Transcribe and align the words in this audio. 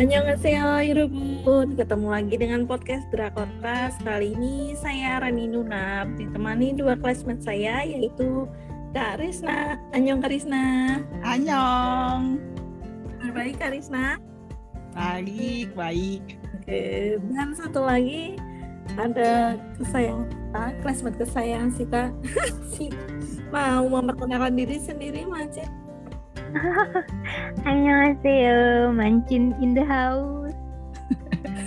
Annyeonghaseyo 0.00 0.80
Irubun 0.80 1.76
Ketemu 1.76 2.08
lagi 2.08 2.40
dengan 2.40 2.64
podcast 2.64 3.04
Drakor 3.12 3.44
Class 3.60 4.00
Kali 4.00 4.32
ini 4.32 4.72
saya 4.72 5.20
Rani 5.20 5.44
Nunab 5.44 6.16
Ditemani 6.16 6.72
dua 6.72 6.96
classmate 6.96 7.44
saya 7.44 7.84
Yaitu 7.84 8.48
Kak 8.96 9.20
Risna. 9.20 9.76
Annyeong 9.92 10.24
Kak 10.24 10.32
Risna. 10.32 10.64
Annyeong. 11.20 12.40
Baik 13.36 13.60
Kak 13.60 13.76
Risna? 13.76 14.16
Baik, 14.96 15.68
baik. 15.76 16.24
Oke, 16.56 17.20
dan 17.20 17.52
satu 17.52 17.84
lagi 17.84 18.40
Ada 18.96 19.60
kesayang 19.76 20.24
ah, 20.56 20.72
Classmate 20.80 21.20
kesayang 21.20 21.76
si 21.76 21.84
Kak. 21.84 22.08
Si 22.72 22.88
Mau 23.52 23.84
memperkenalkan 23.84 24.56
diri 24.56 24.80
sendiri 24.80 25.28
Macet 25.28 25.68
Annyeonghaseyo, 27.68 28.90
Mancin 28.94 29.54
in 29.62 29.74
the 29.74 29.84
house. 29.84 30.54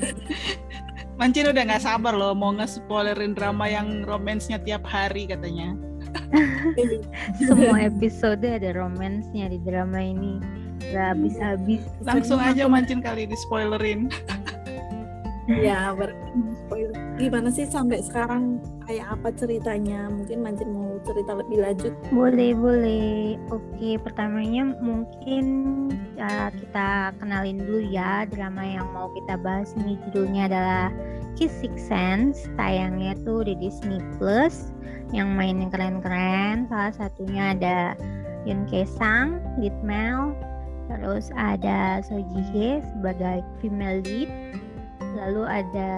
Mancin 1.20 1.54
udah 1.54 1.64
nggak 1.64 1.84
sabar 1.84 2.14
loh 2.18 2.34
mau 2.34 2.52
nge-spoilerin 2.52 3.38
drama 3.38 3.70
yang 3.70 4.04
romansnya 4.04 4.58
tiap 4.60 4.84
hari 4.84 5.30
katanya. 5.30 5.78
Semua 7.48 7.86
episode 7.86 8.44
ada 8.44 8.74
romansnya 8.74 9.50
di 9.50 9.60
drama 9.62 10.02
ini. 10.02 10.42
Gak 10.92 11.16
habis-habis. 11.16 11.86
Langsung 12.04 12.42
aja 12.42 12.68
Mancin 12.68 13.00
kali 13.00 13.30
di 13.30 13.38
spoilerin. 13.38 14.10
ya 15.50 15.92
spoiler 16.66 16.93
gimana 17.24 17.48
sih 17.48 17.64
sampai 17.64 18.04
sekarang? 18.04 18.60
Kayak 18.84 19.16
apa 19.16 19.32
ceritanya? 19.40 20.12
Mungkin 20.12 20.44
Mancin 20.44 20.76
mau 20.76 21.00
cerita 21.08 21.40
lebih 21.40 21.64
lanjut. 21.64 21.94
Boleh 22.12 22.52
boleh. 22.52 23.40
Oke 23.48 23.96
pertamanya 23.96 24.76
mungkin 24.84 25.46
uh, 26.20 26.52
kita 26.52 27.16
kenalin 27.24 27.64
dulu 27.64 27.80
ya. 27.88 28.28
Drama 28.28 28.60
yang 28.68 28.92
mau 28.92 29.08
kita 29.16 29.40
bahas 29.40 29.72
ini 29.80 29.96
judulnya 30.04 30.52
adalah 30.52 30.86
Kiss 31.40 31.56
Six 31.64 31.88
Sense. 31.88 32.44
Tayangnya 32.60 33.16
tuh 33.24 33.48
di 33.48 33.56
Disney 33.56 34.04
Plus. 34.20 34.76
Yang 35.16 35.30
main 35.32 35.56
yang 35.64 35.72
keren-keren. 35.72 36.68
Salah 36.68 36.92
satunya 36.92 37.56
ada 37.56 37.96
Yun 38.44 38.68
Kesang, 38.68 39.40
lead 39.64 39.76
Mel. 39.80 40.36
Terus 40.92 41.32
ada 41.40 42.04
So 42.04 42.20
Ji 42.20 42.42
Hye 42.52 42.84
sebagai 42.84 43.40
female 43.64 44.04
lead. 44.04 44.28
Lalu 45.16 45.44
ada 45.48 45.92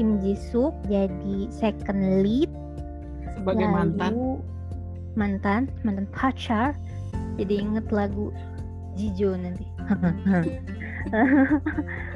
Kim 0.00 0.16
Ji 0.24 0.32
Suk 0.32 0.72
jadi 0.88 1.52
second 1.52 2.24
lead. 2.24 2.48
Sebagai 3.36 3.68
lalu 3.68 3.76
mantan. 3.76 4.12
Mantan 5.12 5.62
mantan 5.84 6.08
pacar. 6.08 6.72
Jadi 7.36 7.60
inget 7.60 7.84
lagu 7.92 8.32
Jijo 8.96 9.36
nanti. 9.36 9.68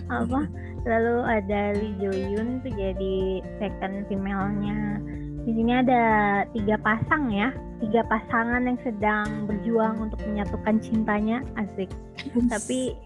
Apa? 0.09 0.49
Lalu 0.89 1.17
ada 1.29 1.77
Lee 1.77 1.93
Jo 2.01 2.09
Yun 2.09 2.65
tuh 2.65 2.73
jadi 2.73 3.45
second 3.61 4.09
female-nya. 4.09 5.05
Di 5.45 5.53
sini 5.53 5.77
ada 5.77 6.03
tiga 6.57 6.81
pasang 6.81 7.29
ya. 7.29 7.53
Tiga 7.85 8.01
pasangan 8.09 8.65
yang 8.65 8.81
sedang 8.81 9.45
berjuang 9.45 10.09
untuk 10.09 10.25
menyatukan 10.25 10.81
cintanya. 10.81 11.45
Asik. 11.61 11.93
Tapi 12.49 12.97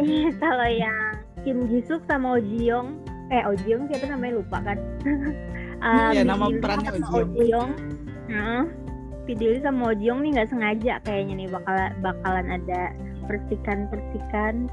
kalau 0.40 0.68
yang 0.72 1.20
Kim 1.44 1.68
Jisuk 1.68 2.00
sama 2.08 2.40
Oh 2.40 2.40
Ji 2.40 2.72
Young 2.72 3.05
eh 3.30 3.42
Oh 3.44 3.54
Ji 3.54 3.74
Young 3.74 3.90
siapa 3.90 4.06
namanya? 4.06 4.42
Lupa 4.42 4.58
kan? 4.62 4.78
Um, 5.76 6.16
ya 6.16 6.24
nama 6.24 6.48
perannya 6.56 7.04
Ji 7.36 7.52
Young 7.52 7.76
nah, 8.32 8.64
video 9.28 9.60
sama 9.60 9.92
Ji 9.92 10.08
Young 10.08 10.24
nih 10.24 10.40
nggak 10.40 10.48
sengaja 10.48 11.04
kayaknya 11.04 11.44
nih 11.44 11.48
bakal 11.52 11.76
bakalan 12.00 12.48
ada 12.48 12.96
percikan-percikan 13.28 14.72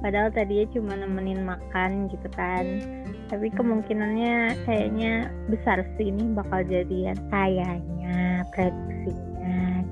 padahal 0.00 0.32
tadinya 0.32 0.66
cuma 0.74 0.92
nemenin 0.96 1.44
makan 1.44 2.08
gitu 2.08 2.28
kan. 2.34 2.82
Tapi 3.28 3.52
kemungkinannya 3.54 4.58
kayaknya 4.66 5.30
besar 5.46 5.86
sih 5.94 6.10
ini 6.10 6.34
bakal 6.34 6.64
jadian 6.66 7.14
kayaknya 7.30 8.42
prediksinya. 8.50 9.86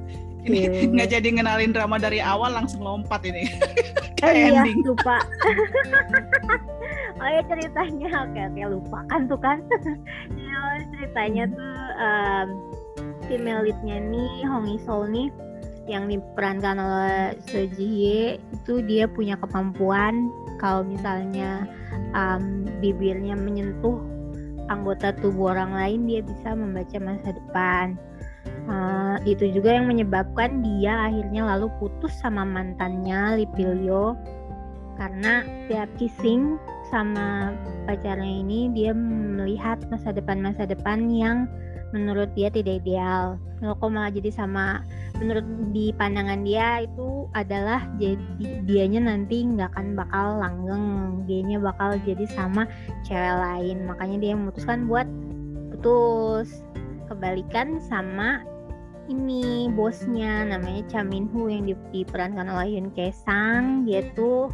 Ini 0.48 0.58
nggak 0.96 1.08
jadi 1.12 1.28
ngenalin 1.38 1.70
drama 1.70 2.00
dari 2.00 2.18
awal 2.18 2.50
langsung 2.56 2.82
lompat 2.82 3.22
ini. 3.28 3.46
Oh 4.24 4.32
iya 4.32 4.66
lupa 4.88 5.22
oh 7.18 7.28
ya 7.28 7.42
ceritanya. 7.46 8.08
Oke 8.26 8.40
oke. 8.48 8.62
Lupa 8.70 8.98
kan 9.10 9.26
tuh 9.26 9.40
kan. 9.40 9.58
Ya, 10.48 10.82
ceritanya 10.90 11.44
tuh 11.54 11.76
um, 12.02 12.48
female 13.30 13.62
leadnya 13.68 14.00
nih 14.00 14.42
Hong 14.48 14.66
Isol 14.66 15.06
nih 15.12 15.28
yang 15.88 16.10
diperankan 16.10 16.76
oleh 16.76 17.22
Ji 17.48 17.64
Hye 17.72 18.20
itu 18.52 18.84
dia 18.84 19.08
punya 19.08 19.40
kemampuan 19.40 20.28
kalau 20.60 20.84
misalnya 20.84 21.64
um, 22.12 22.68
bibirnya 22.84 23.32
menyentuh 23.38 23.96
anggota 24.68 25.16
tubuh 25.16 25.56
orang 25.56 25.72
lain 25.72 26.00
dia 26.04 26.20
bisa 26.20 26.52
membaca 26.52 26.96
masa 27.00 27.32
depan. 27.32 27.96
Uh, 28.68 29.16
itu 29.24 29.48
juga 29.48 29.80
yang 29.80 29.88
menyebabkan 29.88 30.60
dia 30.60 31.08
akhirnya 31.08 31.56
lalu 31.56 31.72
putus 31.80 32.12
sama 32.20 32.44
mantannya 32.44 33.40
Lipilio 33.40 34.12
karena 35.00 35.40
tiap 35.72 35.88
kissing 35.96 36.60
sama 36.88 37.56
pacarnya 37.88 38.44
ini 38.44 38.72
dia 38.72 38.92
melihat 38.92 39.80
masa 39.92 40.12
depan 40.12 40.40
masa 40.40 40.64
depan 40.68 41.08
yang 41.08 41.48
menurut 41.92 42.28
dia 42.36 42.52
tidak 42.52 42.84
ideal. 42.84 43.40
Lalu 43.64 43.74
kok 43.80 43.90
malah 43.90 44.12
jadi 44.12 44.30
sama 44.30 44.84
menurut 45.18 45.46
di 45.74 45.90
pandangan 45.96 46.44
dia 46.46 46.84
itu 46.84 47.26
adalah 47.34 47.82
jadi 47.98 48.20
dianya 48.68 49.08
nanti 49.08 49.42
nggak 49.42 49.72
akan 49.74 49.96
bakal 49.98 50.26
langgeng, 50.38 50.86
dianya 51.24 51.58
bakal 51.58 51.96
jadi 52.04 52.28
sama 52.28 52.68
cewek 53.08 53.36
lain. 53.40 53.88
Makanya 53.88 54.16
dia 54.20 54.32
memutuskan 54.36 54.86
buat 54.86 55.08
putus. 55.74 56.62
Kebalikan 57.08 57.80
sama 57.80 58.44
ini 59.08 59.72
bosnya 59.72 60.44
namanya 60.44 60.84
Cha 60.92 61.00
Min 61.00 61.24
Hu 61.32 61.48
yang 61.48 61.64
diperankan 61.64 62.52
oleh 62.52 62.76
Yun 62.76 62.92
Kesang 62.92 63.88
dia 63.88 64.04
tuh 64.12 64.52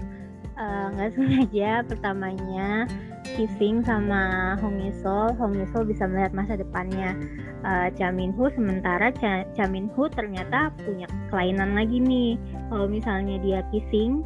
nggak 0.94 1.10
uh, 1.10 1.14
sengaja 1.18 1.70
pertamanya 1.82 2.86
kissing 3.34 3.82
sama 3.82 4.54
Hong 4.62 4.78
Yesol 4.78 5.34
Hong 5.34 5.58
Yesol 5.58 5.82
bisa 5.90 6.06
melihat 6.06 6.30
masa 6.30 6.54
depannya 6.54 7.18
uh, 7.66 7.90
Cha 7.98 8.14
Min 8.14 8.30
Hu 8.38 8.46
sementara 8.54 9.10
Cha, 9.18 9.42
Cha 9.58 9.66
Min 9.66 9.90
Hu 9.92 10.06
ternyata 10.06 10.70
punya 10.86 11.10
kelainan 11.32 11.74
lagi 11.74 11.98
nih. 11.98 12.38
Kalau 12.70 12.86
misalnya 12.86 13.40
dia 13.42 13.60
kissing 13.74 14.22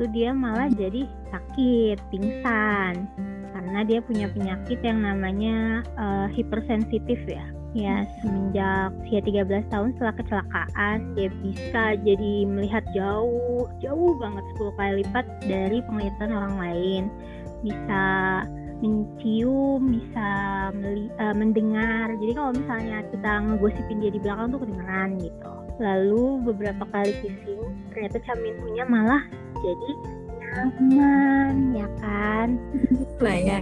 tuh 0.00 0.08
dia 0.10 0.34
malah 0.34 0.66
jadi 0.74 1.06
sakit 1.30 1.98
pingsan. 2.10 3.06
Karena 3.52 3.80
dia 3.86 4.02
punya 4.02 4.26
penyakit 4.32 4.82
yang 4.82 5.06
namanya 5.06 5.86
uh, 5.94 6.26
hipersensitif 6.32 7.22
ya 7.30 7.61
ya 7.72 8.04
semenjak 8.20 8.92
usia 9.00 9.20
13 9.24 9.72
tahun 9.72 9.96
setelah 9.96 10.14
kecelakaan 10.20 10.96
dia 11.16 11.28
bisa 11.40 11.82
jadi 12.04 12.34
melihat 12.44 12.84
jauh 12.92 13.64
jauh 13.80 14.12
banget 14.20 14.44
10 14.60 14.76
kali 14.76 14.92
lipat 15.04 15.24
dari 15.48 15.78
penglihatan 15.88 16.30
orang 16.32 16.54
lain. 16.60 17.02
Bisa 17.64 18.04
mencium 18.82 19.94
bisa 19.94 20.28
meli, 20.74 21.06
uh, 21.22 21.32
mendengar. 21.32 22.10
Jadi 22.18 22.32
kalau 22.34 22.50
misalnya 22.52 22.98
kita 23.14 23.32
ngegosipin 23.46 24.02
dia 24.02 24.10
di 24.10 24.20
belakang 24.20 24.50
tuh 24.50 24.60
kedengeran 24.66 25.10
gitu. 25.22 25.52
Lalu 25.80 26.24
beberapa 26.52 26.84
kali 26.90 27.14
kissing 27.24 27.62
ternyata 27.94 28.18
caminhunya 28.26 28.84
malah 28.84 29.22
jadi 29.62 29.90
nyaman 30.36 31.54
ya 31.78 31.88
kan? 32.02 32.48
Lah 33.22 33.38
ya 33.38 33.58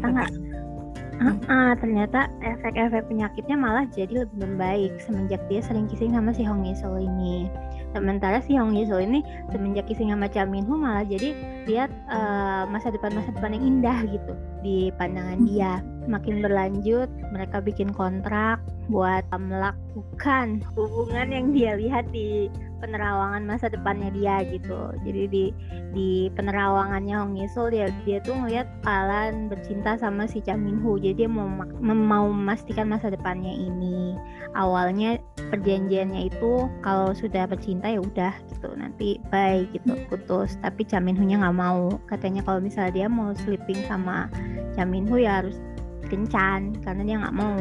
Uh, 1.21 1.37
uh, 1.53 1.73
ternyata 1.77 2.33
efek-efek 2.41 3.05
penyakitnya 3.13 3.53
malah 3.53 3.85
jadi 3.93 4.25
lebih 4.25 4.41
membaik 4.41 4.97
semenjak 5.05 5.37
dia 5.53 5.61
sering 5.61 5.85
kissing 5.85 6.17
sama 6.17 6.33
si 6.33 6.49
Hong 6.49 6.65
Yesol 6.65 7.05
ini. 7.05 7.45
Sementara 7.93 8.41
si 8.41 8.57
Hong 8.57 8.73
Yesol 8.73 9.05
ini 9.05 9.21
semenjak 9.53 9.85
kissing 9.85 10.09
sama 10.09 10.33
Cha 10.33 10.49
Min 10.49 10.65
Ho 10.65 10.81
malah 10.81 11.05
jadi 11.05 11.37
lihat 11.69 11.93
uh, 12.09 12.65
masa 12.73 12.89
depan 12.89 13.13
masa 13.13 13.37
depan 13.37 13.53
yang 13.53 13.65
indah 13.69 13.99
gitu 14.09 14.33
di 14.65 14.89
pandangan 14.97 15.45
dia. 15.45 15.85
Makin 16.09 16.41
berlanjut 16.41 17.13
mereka 17.37 17.61
bikin 17.61 17.93
kontrak 17.93 18.57
buat 18.89 19.21
melakukan 19.37 20.65
hubungan 20.73 21.29
yang 21.29 21.47
dia 21.53 21.77
lihat 21.77 22.09
di 22.09 22.49
penerawangan 22.81 23.45
masa 23.45 23.69
depannya 23.69 24.09
dia 24.17 24.41
gitu. 24.49 24.91
Jadi 25.05 25.23
di 25.29 25.45
di 25.93 26.11
penerawangannya 26.33 27.15
Hong 27.15 27.37
Yesul 27.37 27.77
dia 27.77 27.93
dia 28.09 28.19
tuh 28.25 28.35
ngeliat 28.35 28.67
Alan 28.89 29.53
bercinta 29.53 30.01
sama 30.01 30.25
si 30.25 30.41
Cha 30.41 30.57
Min 30.57 30.81
Ho 30.81 30.97
jadi 30.97 31.27
dia 31.27 31.29
mau 31.31 31.47
mau 31.85 32.27
memastikan 32.33 32.89
masa 32.89 33.13
depannya 33.13 33.53
ini. 33.53 34.17
Awalnya 34.57 35.21
perjanjiannya 35.53 36.33
itu 36.33 36.67
kalau 36.83 37.13
sudah 37.13 37.47
bercinta 37.47 37.87
ya 37.87 38.01
udah 38.01 38.35
gitu. 38.51 38.73
Nanti 38.75 39.21
bye 39.29 39.69
gitu 39.77 39.95
putus. 40.09 40.57
Tapi 40.65 40.83
Cha 40.89 40.99
Min 40.99 41.21
Ho 41.21 41.25
nya 41.29 41.39
nggak 41.39 41.57
mau. 41.61 41.95
Katanya 42.09 42.41
kalau 42.43 42.65
misalnya 42.65 43.05
dia 43.05 43.07
mau 43.07 43.37
sleeping 43.47 43.85
sama 43.87 44.27
Cha 44.75 44.89
Min 44.89 45.07
Ho 45.13 45.21
ya 45.21 45.45
harus 45.45 45.61
kencan. 46.09 46.75
Karena 46.83 47.03
dia 47.07 47.17
nggak 47.21 47.37
mau 47.37 47.55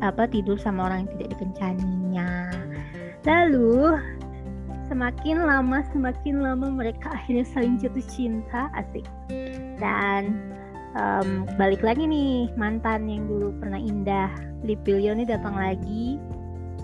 apa 0.00 0.24
tidur 0.30 0.56
sama 0.56 0.88
orang 0.88 1.04
yang 1.04 1.10
tidak 1.18 1.28
dikencaninya. 1.36 2.30
Lalu 3.26 3.98
semakin 4.86 5.42
lama 5.42 5.82
semakin 5.90 6.42
lama 6.42 6.70
mereka 6.70 7.12
akhirnya 7.12 7.46
saling 7.46 7.76
jatuh 7.78 8.04
cinta 8.06 8.70
asik. 8.74 9.06
Dan 9.76 10.54
um, 10.96 11.44
balik 11.60 11.84
lagi 11.84 12.08
nih 12.08 12.50
mantan 12.54 13.06
yang 13.10 13.28
dulu 13.28 13.52
pernah 13.60 13.78
indah 13.78 14.30
Lipilio 14.64 15.12
ini 15.14 15.28
datang 15.28 15.54
lagi 15.54 16.18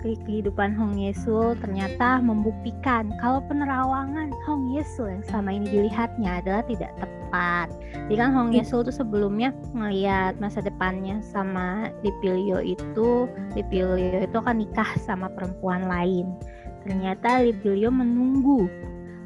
ke 0.03 0.19
kehidupan 0.27 0.75
Hong 0.75 0.99
Yesul. 0.99 1.55
Ternyata 1.63 2.19
membuktikan 2.19 3.15
kalau 3.23 3.39
penerawangan 3.47 4.35
Hong 4.43 4.75
Yesul 4.75 5.19
yang 5.19 5.23
selama 5.31 5.49
ini 5.55 5.65
dilihatnya 5.71 6.43
adalah 6.43 6.63
tidak 6.67 6.91
tepat. 6.99 7.71
Jadi 8.11 8.15
kan 8.19 8.35
Hong 8.35 8.51
Yesul 8.51 8.83
tuh 8.83 8.93
sebelumnya 8.93 9.55
melihat 9.71 10.35
masa 10.43 10.59
depannya 10.59 11.23
sama 11.23 11.89
Lipilio 12.03 12.59
itu, 12.59 13.31
Lipilio 13.55 13.95
itu 13.97 14.35
akan 14.35 14.59
nikah 14.61 14.91
sama 14.99 15.31
perempuan 15.31 15.87
lain. 15.87 16.35
Ternyata 16.83 17.43
Lipilio 17.43 17.89
menunggu 17.89 18.67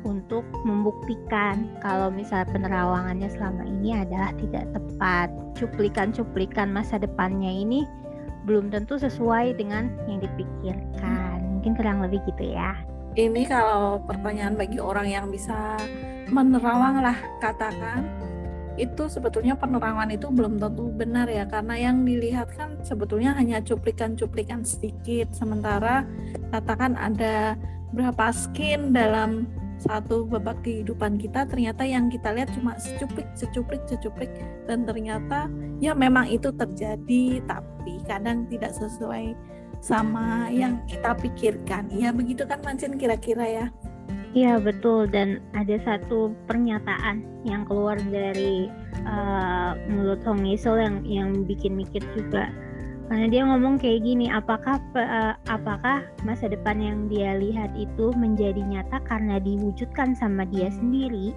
untuk 0.06 0.46
membuktikan 0.64 1.68
kalau 1.82 2.08
misalnya 2.14 2.48
penerawangannya 2.54 3.30
selama 3.34 3.66
ini 3.66 3.98
adalah 3.98 4.32
tidak 4.38 4.66
tepat. 4.72 5.28
Cuplikan-cuplikan 5.58 6.70
masa 6.70 7.02
depannya 7.02 7.50
ini 7.50 7.84
belum 8.46 8.72
tentu 8.72 8.96
sesuai 8.96 9.58
dengan 9.58 9.92
yang 10.08 10.24
dipikirkan. 10.24 11.60
Mungkin 11.60 11.74
kurang 11.76 12.06
lebih 12.06 12.24
gitu 12.30 12.54
ya. 12.54 12.78
Ini 13.18 13.50
kalau 13.50 14.00
pertanyaan 14.06 14.54
bagi 14.54 14.78
orang 14.78 15.10
yang 15.10 15.26
bisa 15.34 15.76
menerawang 16.30 17.02
lah 17.02 17.18
katakan 17.42 18.06
itu 18.78 19.10
sebetulnya 19.10 19.58
penerawangan 19.58 20.14
itu 20.14 20.30
belum 20.30 20.62
tentu 20.62 20.94
benar 20.94 21.26
ya 21.26 21.50
karena 21.50 21.90
yang 21.90 22.06
dilihat 22.06 22.54
kan 22.54 22.78
sebetulnya 22.86 23.34
hanya 23.34 23.58
cuplikan-cuplikan 23.66 24.62
sedikit 24.62 25.34
sementara 25.34 26.06
katakan 26.52 26.96
ada 27.00 27.56
berapa 27.96 28.32
skin 28.32 28.92
dalam 28.92 29.48
satu 29.78 30.26
babak 30.26 30.58
kehidupan 30.66 31.22
kita 31.22 31.46
ternyata 31.46 31.86
yang 31.86 32.10
kita 32.10 32.34
lihat 32.34 32.50
cuma 32.58 32.74
secuplik 32.82 33.30
secuplik 33.38 33.82
secuplik 33.86 34.34
dan 34.66 34.90
ternyata 34.90 35.46
ya 35.78 35.94
memang 35.94 36.26
itu 36.26 36.50
terjadi 36.50 37.46
tapi 37.46 38.02
kadang 38.10 38.50
tidak 38.50 38.74
sesuai 38.74 39.38
sama 39.82 40.50
yang 40.50 40.82
kita 40.90 41.14
pikirkan. 41.18 41.90
Ya 41.94 42.10
begitu 42.10 42.46
kan 42.50 42.62
Mancin 42.66 42.98
kira-kira 42.98 43.46
ya? 43.46 43.66
Iya 44.34 44.62
betul. 44.62 45.10
Dan 45.10 45.42
ada 45.54 45.78
satu 45.82 46.34
pernyataan 46.46 47.24
yang 47.48 47.66
keluar 47.66 47.98
dari 48.10 48.70
uh, 49.06 49.74
mulut 49.90 50.22
Hong 50.26 50.46
Yisol 50.46 50.82
yang 50.82 50.96
yang 51.08 51.30
bikin 51.48 51.78
mikir 51.78 52.04
juga 52.14 52.52
karena 53.08 53.26
dia 53.32 53.42
ngomong 53.48 53.80
kayak 53.80 54.04
gini 54.04 54.28
apakah 54.28 54.84
uh, 55.00 55.34
apakah 55.48 56.04
masa 56.28 56.52
depan 56.52 56.78
yang 56.84 57.08
dia 57.08 57.40
lihat 57.40 57.72
itu 57.80 58.12
menjadi 58.20 58.60
nyata 58.60 59.00
karena 59.08 59.40
diwujudkan 59.40 60.12
sama 60.12 60.44
dia 60.44 60.68
sendiri 60.68 61.32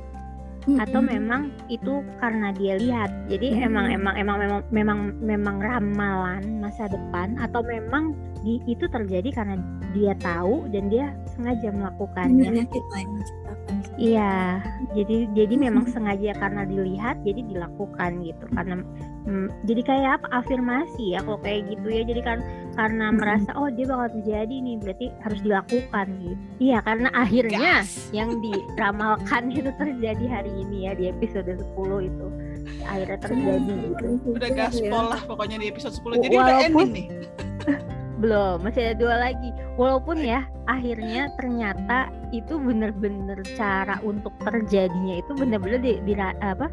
mm-hmm. 0.67 0.83
atau 0.83 0.99
memang 0.99 1.55
itu 1.71 2.03
karena 2.19 2.51
dia 2.59 2.75
lihat 2.75 3.11
jadi 3.31 3.55
mm-hmm. 3.55 3.69
emang 3.71 3.87
emang 3.87 4.15
emang 4.19 4.37
memang 4.39 4.61
memang 4.75 4.99
memang 5.23 5.57
ramalan 5.63 6.43
masa 6.59 6.91
depan 6.91 7.39
atau 7.39 7.63
memang 7.63 8.19
di, 8.43 8.59
itu 8.67 8.91
terjadi 8.91 9.31
karena 9.31 9.55
dia 9.95 10.15
tahu 10.19 10.67
dan 10.75 10.91
dia 10.91 11.15
sengaja 11.39 11.71
melakukannya 11.71 12.67
iya 14.01 14.65
jadi 14.97 15.29
jadi 15.37 15.55
memang 15.61 15.85
sengaja 15.93 16.33
karena 16.41 16.65
dilihat 16.65 17.21
jadi 17.21 17.45
dilakukan 17.45 18.25
gitu. 18.25 18.45
Karena 18.57 18.81
Hmm, 19.21 19.53
jadi 19.69 19.85
kayak 19.85 20.11
apa 20.17 20.43
afirmasi 20.43 21.13
ya 21.13 21.21
kalau 21.21 21.37
kayak 21.45 21.69
gitu 21.69 21.93
ya. 21.93 22.03
Jadi 22.09 22.21
kan 22.25 22.41
karena 22.75 23.13
hmm. 23.13 23.17
merasa 23.21 23.51
oh 23.59 23.69
dia 23.69 23.85
bakal 23.85 24.09
terjadi 24.17 24.55
nih 24.63 24.77
berarti 24.81 25.07
harus 25.21 25.41
dilakukan 25.43 26.07
gitu 26.23 26.37
iya 26.63 26.79
karena 26.81 27.09
akhirnya 27.13 27.85
Gas. 27.85 27.91
yang 28.19 28.41
diramalkan 28.41 29.51
itu 29.59 29.71
terjadi 29.77 30.25
hari 30.25 30.53
ini 30.65 30.89
ya 30.89 30.93
di 30.97 31.05
episode 31.13 31.51
10 31.51 32.09
itu. 32.09 32.27
Akhirnya 32.87 33.19
terjadi 33.21 33.73
gitu. 33.93 34.07
udah 34.25 34.51
gaspol 34.57 35.05
lah 35.13 35.21
pokoknya 35.29 35.57
di 35.61 35.67
episode 35.69 35.95
10 35.97 36.25
jadi 36.25 36.37
Walaupun, 36.39 36.49
udah 36.49 36.57
ending 36.65 36.91
nih 36.97 37.07
belum 38.21 38.63
masih 38.63 38.93
ada 38.93 38.95
dua 39.01 39.15
lagi. 39.17 39.51
Walaupun 39.81 40.21
ya 40.21 40.45
akhirnya 40.69 41.33
ternyata 41.41 42.13
itu 42.31 42.61
bener-bener 42.61 43.43
cara 43.59 43.99
untuk 44.07 44.31
terjadinya 44.45 45.19
itu 45.19 45.33
bener-bener 45.35 45.83
di, 45.83 45.99
di 46.07 46.15
apa 46.21 46.71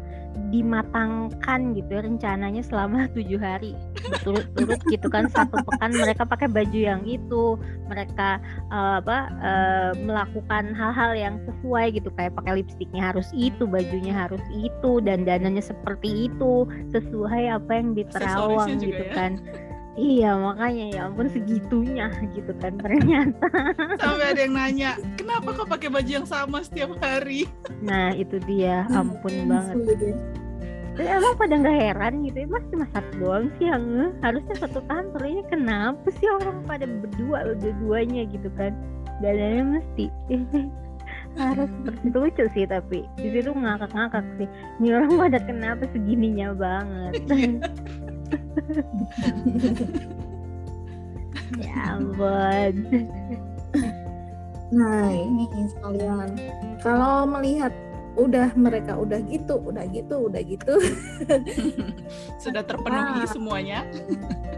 dimatangkan 0.54 1.74
gitu 1.74 1.98
ya 1.98 2.00
rencananya 2.06 2.62
selama 2.62 3.08
tujuh 3.16 3.40
hari. 3.40 3.74
Berturut-turut 3.98 4.80
gitu 4.86 5.08
kan 5.10 5.26
satu 5.32 5.58
pekan 5.66 5.92
mereka 5.96 6.22
pakai 6.24 6.48
baju 6.48 6.78
yang 6.78 7.02
itu 7.04 7.58
mereka 7.90 8.38
uh, 8.70 9.02
apa 9.02 9.18
uh, 9.42 9.92
melakukan 9.98 10.72
hal-hal 10.72 11.12
yang 11.16 11.34
sesuai 11.44 11.96
gitu 11.96 12.08
kayak 12.14 12.36
pakai 12.38 12.62
lipstiknya 12.62 13.12
harus 13.12 13.28
itu 13.34 13.66
bajunya 13.66 14.14
harus 14.14 14.40
itu 14.54 15.02
dan 15.02 15.26
dananya 15.26 15.64
seperti 15.64 16.30
itu 16.30 16.64
sesuai 16.94 17.58
apa 17.60 17.70
yang 17.74 17.92
diterawang 17.98 18.78
gitu 18.78 19.04
ya. 19.10 19.12
kan 19.12 19.32
Iya 19.98 20.30
makanya 20.38 20.84
ya 20.94 21.00
ampun 21.10 21.26
segitunya 21.26 22.06
gitu 22.30 22.54
kan 22.62 22.78
ternyata. 22.78 23.50
Sampai 24.02 24.30
ada 24.30 24.40
yang 24.46 24.54
nanya, 24.54 24.90
kenapa 25.18 25.50
kok 25.58 25.66
pakai 25.66 25.90
baju 25.90 26.10
yang 26.22 26.28
sama 26.28 26.62
setiap 26.62 26.94
hari? 27.02 27.50
Nah 27.82 28.14
itu 28.14 28.38
dia, 28.46 28.86
ampun 28.94 29.50
banget. 29.50 29.74
Tapi 30.94 31.02
emang 31.02 31.34
pada 31.34 31.54
nggak 31.58 31.78
heran 31.78 32.26
gitu 32.26 32.42
ya 32.42 32.48
mas 32.50 32.64
cuma 32.74 32.86
satu 32.90 33.10
doang 33.22 33.46
sih 33.58 33.66
yang 33.70 34.14
harusnya 34.22 34.54
satu 34.58 34.82
kantor 34.86 35.22
ini 35.26 35.42
kenapa 35.46 36.06
sih 36.18 36.26
orang 36.26 36.58
pada 36.66 36.86
berdua 36.86 37.54
dua-duanya 37.58 38.22
gitu 38.30 38.50
kan? 38.54 38.74
Dananya 39.18 39.82
mesti 39.82 40.06
harus 41.38 41.70
seperti 41.70 42.02
itu 42.02 42.18
lucu 42.18 42.44
sih 42.50 42.64
tapi 42.66 42.98
di 43.18 43.28
situ 43.30 43.50
ngakak-ngakak 43.50 44.26
sih. 44.42 44.48
Ini 44.82 44.88
orang 44.94 45.12
pada 45.18 45.38
kenapa 45.42 45.82
segininya 45.90 46.54
banget? 46.54 47.14
Iya. 47.30 47.58
ya 51.64 51.96
ampun. 51.96 52.74
Nah 54.72 55.12
ini 55.12 55.46
sekalian. 55.72 56.36
Kalau 56.84 57.24
melihat 57.24 57.72
udah 58.18 58.50
mereka 58.58 58.98
udah 58.98 59.22
gitu 59.30 59.62
udah 59.62 59.86
gitu 59.94 60.26
udah 60.26 60.42
gitu. 60.42 60.74
Sudah 62.42 62.66
terpenuhi 62.66 63.22
nah, 63.22 63.30
semuanya 63.30 63.86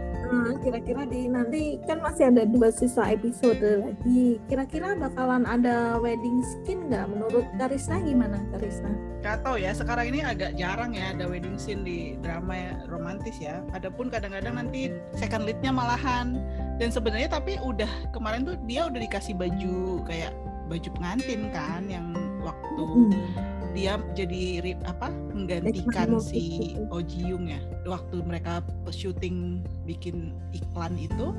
kira-kira 0.61 1.03
di 1.07 1.27
nanti 1.27 1.77
kan 1.85 1.99
masih 1.99 2.31
ada 2.31 2.43
dua 2.47 2.71
sisa 2.71 3.09
episode 3.11 3.61
lagi. 3.61 4.39
Kira-kira 4.47 4.95
bakalan 4.95 5.43
ada 5.43 5.99
wedding 5.99 6.41
skin 6.41 6.87
nggak? 6.89 7.05
Menurut 7.11 7.45
Karisna 7.59 8.01
gimana, 8.01 8.37
Karisna? 8.55 8.91
Gak 9.21 9.45
tau 9.45 9.55
ya. 9.59 9.71
Sekarang 9.75 10.09
ini 10.09 10.25
agak 10.25 10.57
jarang 10.57 10.97
ya 10.97 11.13
ada 11.13 11.29
wedding 11.29 11.59
scene 11.59 11.85
di 11.85 12.17
drama 12.19 12.53
ya, 12.57 12.73
romantis 12.89 13.37
ya. 13.37 13.61
Adapun 13.75 14.09
kadang-kadang 14.09 14.57
nanti 14.57 14.89
second 15.13 15.45
leadnya 15.45 15.69
malahan. 15.69 16.39
Dan 16.81 16.89
sebenarnya 16.89 17.29
tapi 17.29 17.61
udah 17.61 17.89
kemarin 18.09 18.41
tuh 18.41 18.57
dia 18.65 18.89
udah 18.89 18.97
dikasih 18.97 19.37
baju 19.37 20.01
kayak 20.09 20.33
baju 20.65 20.89
pengantin 20.97 21.51
kan 21.53 21.83
yang 21.85 22.15
waktu 22.41 22.83
hmm 22.87 23.50
dia 23.71 23.99
jadi 24.13 24.75
apa 24.83 25.09
menggantikan 25.31 26.19
si 26.19 26.75
Ojiung 26.91 27.49
ya? 27.49 27.61
Waktu 27.87 28.21
mereka 28.23 28.61
syuting 28.91 29.63
bikin 29.87 30.35
iklan 30.51 30.95
itu 30.99 31.31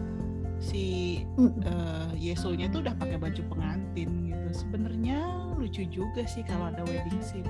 si 0.63 0.85
uh, 1.37 2.11
Yesulnya 2.15 2.71
itu 2.71 2.81
udah 2.81 2.95
pakai 2.97 3.19
baju 3.19 3.43
pengantin 3.51 4.31
gitu. 4.31 4.49
Sebenarnya 4.55 5.19
lucu 5.63 5.87
juga 5.87 6.27
sih 6.27 6.43
kalau 6.43 6.75
ada 6.75 6.83
wedding 6.83 7.23
scene. 7.23 7.47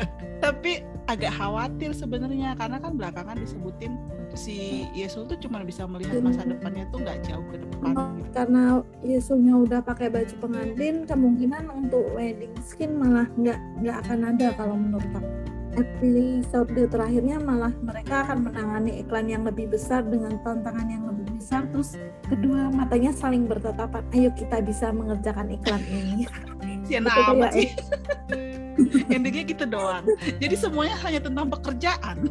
Tapi 0.44 0.86
agak 1.10 1.34
khawatir 1.34 1.90
sebenarnya 1.90 2.54
karena 2.54 2.78
kan 2.78 2.94
belakangan 2.94 3.36
disebutin 3.42 3.98
si 4.36 4.84
Yesul 4.92 5.24
tuh 5.26 5.38
cuma 5.40 5.64
bisa 5.64 5.88
melihat 5.88 6.20
masa 6.20 6.44
depannya 6.44 6.84
tuh 6.92 7.00
nggak 7.00 7.24
jauh 7.24 7.46
ke 7.48 7.56
depan 7.62 7.92
gitu. 7.94 8.30
karena 8.36 8.62
Yesulnya 9.00 9.54
udah 9.56 9.80
pakai 9.80 10.12
baju 10.12 10.34
pengantin 10.42 11.08
kemungkinan 11.08 11.64
untuk 11.72 12.04
wedding 12.12 12.52
scene 12.60 12.94
malah 13.00 13.26
nggak 13.40 13.58
nggak 13.80 13.96
akan 14.06 14.20
ada 14.36 14.48
kalau 14.54 14.76
menurut 14.76 15.10
aku. 15.16 15.30
Episode 15.76 16.88
terakhirnya 16.88 17.36
malah 17.36 17.68
mereka 17.84 18.24
akan 18.24 18.48
menangani 18.48 19.04
iklan 19.04 19.28
yang 19.28 19.44
lebih 19.44 19.68
besar 19.68 20.00
dengan 20.08 20.40
tantangan 20.40 20.88
yang 20.88 21.04
lebih 21.04 21.36
besar 21.36 21.68
terus 21.68 22.00
kedua 22.32 22.72
matanya 22.72 23.12
saling 23.12 23.44
bertatapan. 23.44 24.00
Ayo 24.16 24.32
kita 24.32 24.64
bisa 24.64 24.88
mengerjakan 24.88 25.52
iklan 25.52 25.84
ini 25.84 26.24
Sian 26.86 27.04
amat 27.06 27.50
sih. 27.52 27.68
endingnya 29.14 29.44
gitu 29.48 29.64
doang. 29.66 30.04
Jadi 30.38 30.54
semuanya 30.54 30.96
hanya 31.04 31.20
tentang 31.20 31.46
pekerjaan. 31.50 32.18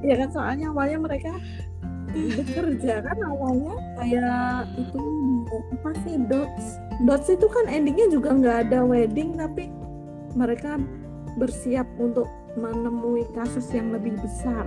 Ya 0.00 0.16
kan 0.16 0.28
soalnya 0.32 0.72
awalnya 0.72 0.96
mereka 0.96 1.32
bekerja 2.12 3.04
kan 3.04 3.18
awalnya 3.20 3.76
kayak 4.00 4.64
itu 4.80 5.02
apa 5.76 5.90
sih 6.04 6.16
dots. 6.24 6.80
Dots 7.04 7.28
itu 7.28 7.46
kan 7.48 7.68
endingnya 7.68 8.08
juga 8.08 8.32
nggak 8.32 8.56
ada 8.68 8.80
wedding 8.84 9.36
tapi 9.36 9.68
mereka 10.32 10.80
bersiap 11.36 11.84
untuk 12.00 12.28
menemui 12.56 13.28
kasus 13.36 13.68
yang 13.76 13.92
lebih 13.92 14.16
besar 14.18 14.66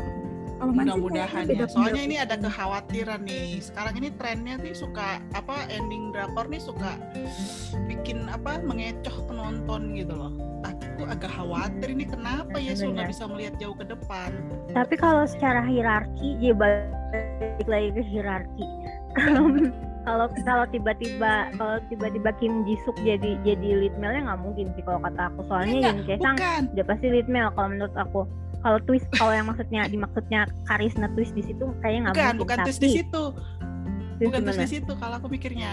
Kalau 0.63 0.79
mudah-mudahan 0.79 1.43
ya. 1.51 1.67
Soalnya 1.67 2.03
ini 2.07 2.15
ada 2.15 2.39
kekhawatiran 2.39 3.27
nih. 3.27 3.59
Sekarang 3.59 3.99
ini 3.99 4.15
trennya 4.15 4.55
nih 4.63 4.71
suka 4.71 5.19
apa 5.35 5.67
ending 5.67 6.15
drakor 6.15 6.47
nih 6.47 6.63
suka 6.63 6.95
bikin 7.91 8.31
apa 8.31 8.63
mengecoh 8.63 9.27
penonton 9.27 9.91
gitu 9.91 10.15
loh. 10.15 10.31
Aku 10.63 11.03
agak 11.03 11.35
khawatir 11.35 11.91
ini 11.91 12.07
kenapa 12.07 12.55
ya 12.63 12.79
Sul 12.79 12.95
nggak 12.95 13.11
bisa 13.11 13.27
melihat 13.27 13.59
jauh 13.59 13.75
ke 13.75 13.83
depan. 13.83 14.31
Tapi 14.71 14.95
kalau 14.95 15.27
secara 15.27 15.67
hierarki, 15.67 16.39
ya 16.39 16.55
balik 16.55 17.67
lagi 17.67 17.89
ke 17.99 18.03
hierarki. 18.07 18.67
Kalau 20.03 20.27
kalau 20.43 20.67
tiba-tiba 20.67 21.47
kalau 21.55 21.79
tiba-tiba 21.87 22.35
Kim 22.35 22.67
Ji 22.67 22.75
Suk 22.83 22.91
jadi 23.07 23.39
jadi 23.47 23.87
lead 23.87 23.95
male 24.03 24.19
nggak 24.19 24.35
mungkin 24.43 24.67
sih 24.75 24.83
kalau 24.83 24.99
kata 24.99 25.31
aku. 25.31 25.47
Soalnya 25.47 25.95
Yun 25.95 26.03
Kae-sang 26.03 26.35
Bukan. 26.35 26.61
udah 26.75 26.85
pasti 26.91 27.07
lead 27.07 27.27
male 27.31 27.47
kalau 27.55 27.71
menurut 27.71 27.95
aku. 27.95 28.27
Kalau 28.63 28.79
twist 28.81 29.07
kalau 29.13 29.35
yang 29.35 29.45
maksudnya 29.45 29.81
dimaksudnya 29.85 30.41
karisma 30.63 31.11
twist 31.11 31.35
di 31.35 31.43
situ 31.43 31.67
kayaknya 31.79 31.99
nggak 32.09 32.15
Bukan, 32.15 32.23
mungkin. 32.23 32.39
bukan 32.39 32.57
Tapi 32.57 32.65
twist 32.65 32.79
di 32.79 32.89
situ. 32.95 33.23
twist 34.15 34.23
Bukan 34.23 34.41
twist 34.41 34.61
di 34.61 34.69
situ 34.71 34.91
kalau 34.95 35.15
aku 35.19 35.27
mikirnya. 35.27 35.71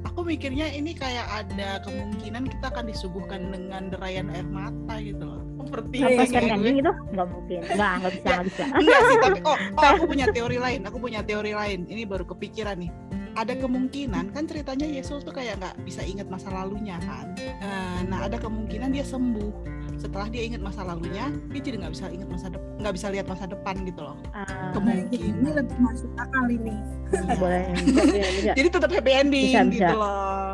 Aku 0.00 0.24
mikirnya 0.24 0.72
ini 0.72 0.96
kayak 0.96 1.28
ada 1.28 1.84
kemungkinan 1.84 2.48
kita 2.48 2.72
akan 2.72 2.88
disuguhkan 2.88 3.52
dengan 3.52 3.92
derayan 3.92 4.32
air 4.32 4.48
mata 4.48 4.96
gitu 4.96 5.20
loh. 5.20 5.44
Seperti 5.68 5.96
apa 6.00 6.24
ending 6.24 6.80
gue. 6.80 6.82
itu 6.82 6.92
nggak 7.12 7.28
mungkin 7.28 7.60
nggak 7.68 7.92
nggak 8.00 8.12
bisa 8.16 8.24
Ya, 8.24 8.32
nggak 8.32 8.46
bisa 8.48 8.64
Enggak 8.72 9.00
sih, 9.04 9.16
tapi 9.20 9.38
oh, 9.44 9.58
oh 9.78 9.84
aku 9.92 10.04
punya 10.08 10.26
teori 10.32 10.56
lain. 10.56 10.80
Aku 10.88 10.96
punya 10.96 11.20
teori 11.20 11.52
lain. 11.52 11.84
Ini 11.84 12.08
baru 12.08 12.24
kepikiran 12.24 12.80
nih. 12.80 12.88
Ada 13.30 13.54
kemungkinan 13.60 14.32
kan 14.32 14.48
ceritanya 14.48 14.88
Yesus 14.88 15.20
tuh 15.20 15.30
kayak 15.30 15.60
nggak 15.60 15.76
bisa 15.84 16.00
ingat 16.00 16.32
masa 16.32 16.48
lalunya 16.48 16.96
kan. 17.04 17.36
Eh, 17.36 18.00
Nah 18.08 18.24
ada 18.24 18.40
kemungkinan 18.40 18.96
dia 18.96 19.04
sembuh. 19.04 19.79
Setelah 20.00 20.26
dia 20.26 20.42
ingat 20.42 20.64
masa 20.64 20.80
lalunya, 20.80 21.28
dia 21.52 21.60
jadi 21.60 21.76
nggak 21.76 21.92
bisa 21.92 22.08
ingat 22.08 22.24
masa 22.26 22.46
depan, 22.48 22.72
nggak 22.80 22.94
bisa 22.96 23.06
lihat 23.12 23.26
masa 23.28 23.44
depan 23.44 23.74
gitu 23.84 24.00
loh. 24.00 24.16
Ah, 24.32 24.48
gitu. 24.48 24.48
Ini 24.48 24.72
Kemungkinan. 24.72 25.52
lebih 25.54 25.76
masuk 25.78 26.10
akal 26.16 26.46
ini. 26.48 26.74
Iya. 27.10 27.34
boleh 27.36 27.62
bisa, 27.76 28.02
bisa. 28.40 28.52
Jadi 28.56 28.68
tetap 28.70 28.90
happy 28.90 29.12
ending 29.12 29.46
Bisa, 29.52 29.60
bisa. 29.62 29.76
gitu 29.86 29.96
loh. 29.96 30.50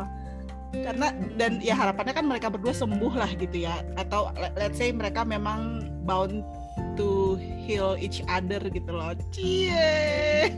Karena 0.67 1.07
dan 1.33 1.51
ya 1.57 1.73
harapannya 1.73 2.11
kan 2.11 2.25
mereka 2.27 2.47
berdua 2.51 2.75
sembuh 2.75 3.13
lah 3.15 3.31
gitu 3.33 3.57
ya. 3.57 3.79
Atau 3.95 4.35
let- 4.35 4.51
let's 4.53 4.75
say 4.75 4.91
mereka 4.91 5.23
memang 5.23 5.79
bound 6.03 6.43
to 6.99 7.39
heal 7.63 7.95
each 7.95 8.19
other 8.27 8.59
gitu 8.59 8.91
loh. 8.91 9.15
Cie. 9.31 10.51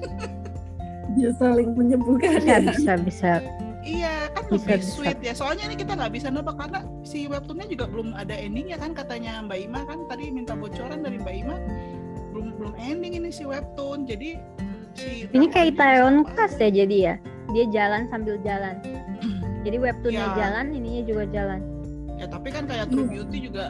Dia 1.14 1.30
saling 1.38 1.74
menyembuhkan 1.74 2.42
bisa 2.42 2.50
ya. 2.50 2.58
bisa 2.66 2.94
bisa 2.98 3.32
Bisa, 4.50 4.66
lebih 4.66 4.80
bisa. 4.80 4.92
sweet 4.92 5.20
ya. 5.22 5.34
Soalnya 5.34 5.64
ini 5.66 5.76
kita 5.76 5.94
nggak 5.94 6.12
bisa 6.12 6.28
nebak 6.28 6.56
karena 6.56 6.80
si 7.02 7.26
webtoonnya 7.26 7.68
juga 7.68 7.86
belum 7.86 8.14
ada 8.14 8.34
endingnya 8.34 8.76
kan 8.76 8.92
katanya 8.92 9.40
Mbak 9.42 9.60
Ima 9.62 9.82
kan 9.84 10.00
tadi 10.06 10.30
minta 10.30 10.54
bocoran 10.54 11.00
dari 11.00 11.18
Mbak 11.18 11.36
Ima 11.38 11.56
belum 12.30 12.48
belum 12.56 12.74
ending 12.76 13.14
ini 13.16 13.30
si 13.30 13.44
webtoon. 13.44 14.04
Jadi 14.04 14.38
si 14.94 15.30
Ini 15.30 15.46
kayak 15.48 15.78
Itaewon 15.78 16.24
apa? 16.24 16.32
Class 16.36 16.58
ya 16.58 16.70
jadi 16.72 16.98
ya. 17.00 17.16
Dia 17.50 17.66
jalan 17.68 18.06
sambil 18.08 18.38
jalan. 18.40 18.78
Jadi 19.60 19.76
webtoonnya 19.76 20.24
Ya. 20.24 20.36
jalan, 20.38 20.66
ininya 20.72 21.04
juga 21.04 21.24
jalan. 21.28 21.60
Ya 22.16 22.26
tapi 22.26 22.48
kan 22.50 22.64
kayak 22.64 22.88
True 22.88 23.06
Iya. 23.06 23.12
Beauty 23.12 23.38
juga 23.44 23.66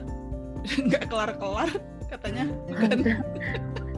nggak 0.88 1.04
kelar-kelar 1.08 1.70
katanya. 2.06 2.46
Kan? 2.72 3.00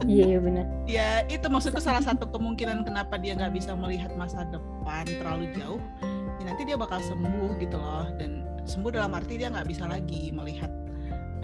Iya 0.02 0.24
iya 0.28 0.38
benar. 0.38 0.66
Ya 0.84 1.08
itu 1.26 1.46
maksudku 1.46 1.78
salah 1.78 2.00
satu 2.00 2.26
kemungkinan 2.26 2.82
kenapa 2.82 3.16
dia 3.16 3.32
nggak 3.32 3.54
bisa 3.54 3.70
melihat 3.72 4.10
masa 4.14 4.42
depan 4.48 5.06
terlalu 5.06 5.46
jauh. 5.54 5.78
Ya 6.42 6.50
nanti 6.50 6.66
dia 6.66 6.74
bakal 6.74 6.98
sembuh 6.98 7.54
gitu 7.62 7.78
loh 7.78 8.10
dan 8.18 8.42
sembuh 8.66 8.90
dalam 8.90 9.14
arti 9.14 9.38
dia 9.38 9.46
nggak 9.46 9.70
bisa 9.70 9.86
lagi 9.86 10.34
melihat 10.34 10.74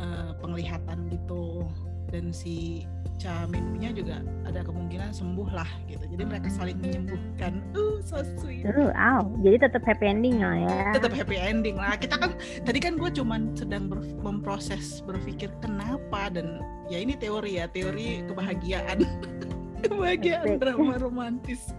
eh, 0.02 0.34
penglihatan 0.42 1.06
gitu 1.06 1.62
dan 2.10 2.34
si 2.34 2.82
Cha 3.18 3.46
Minwoo-nya 3.50 3.90
juga 3.94 4.22
ada 4.42 4.62
kemungkinan 4.62 5.10
sembuh 5.10 5.50
lah 5.50 5.66
gitu. 5.90 6.02
Jadi 6.02 6.22
mereka 6.22 6.50
saling 6.54 6.78
menyembuhkan. 6.78 7.62
Uh, 7.74 7.98
so 8.02 8.22
sweet. 8.38 8.62
Uh, 8.62 8.94
aw. 8.94 9.26
Jadi 9.42 9.58
tetap 9.58 9.82
happy 9.86 10.06
ending 10.06 10.38
lah 10.38 10.54
ya. 10.54 10.74
tetap 10.94 11.12
happy 11.14 11.36
ending 11.38 11.76
lah 11.78 11.94
kita 11.94 12.14
kan 12.18 12.34
tadi 12.62 12.78
kan 12.82 12.98
gue 12.98 13.10
cuman 13.10 13.54
sedang 13.54 13.86
ber- 13.86 14.02
memproses 14.22 15.02
berpikir 15.06 15.50
kenapa 15.62 16.30
dan 16.30 16.58
ya 16.90 16.98
ini 16.98 17.14
teori 17.14 17.58
ya 17.62 17.70
teori 17.70 18.26
kebahagiaan 18.26 19.02
kebahagiaan 19.84 20.58
drama 20.58 20.94
romantis 20.98 21.74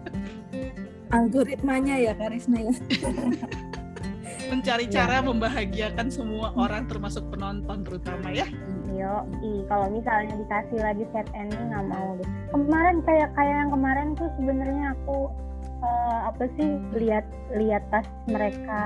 Algoritmanya 1.10 1.96
ya 1.98 2.14
Karisna 2.14 2.60
ya. 2.70 2.74
mencari 4.50 4.90
Ya. 4.90 5.06
cara 5.06 5.22
membahagiakan 5.22 6.08
semua 6.10 6.50
orang 6.58 6.90
termasuk 6.90 7.22
penonton 7.30 7.86
terutama 7.86 8.34
ya 8.34 8.50
Yo, 9.00 9.24
i 9.40 9.64
kalau 9.72 9.88
misalnya 9.94 10.36
dikasih 10.44 10.80
lagi 10.84 11.06
set 11.16 11.24
ending 11.32 11.72
nggak 11.72 11.88
mau 11.88 12.20
deh. 12.20 12.28
Kemarin 12.52 13.00
kayak 13.08 13.32
kayak 13.32 13.56
yang 13.64 13.72
kemarin 13.72 14.08
tuh 14.20 14.28
sebenarnya 14.36 14.92
aku 14.92 15.32
eh, 15.80 16.20
apa 16.28 16.44
sih 16.60 16.70
lihat 17.00 17.24
lihat 17.56 17.80
pas 17.88 18.04
mereka 18.28 18.84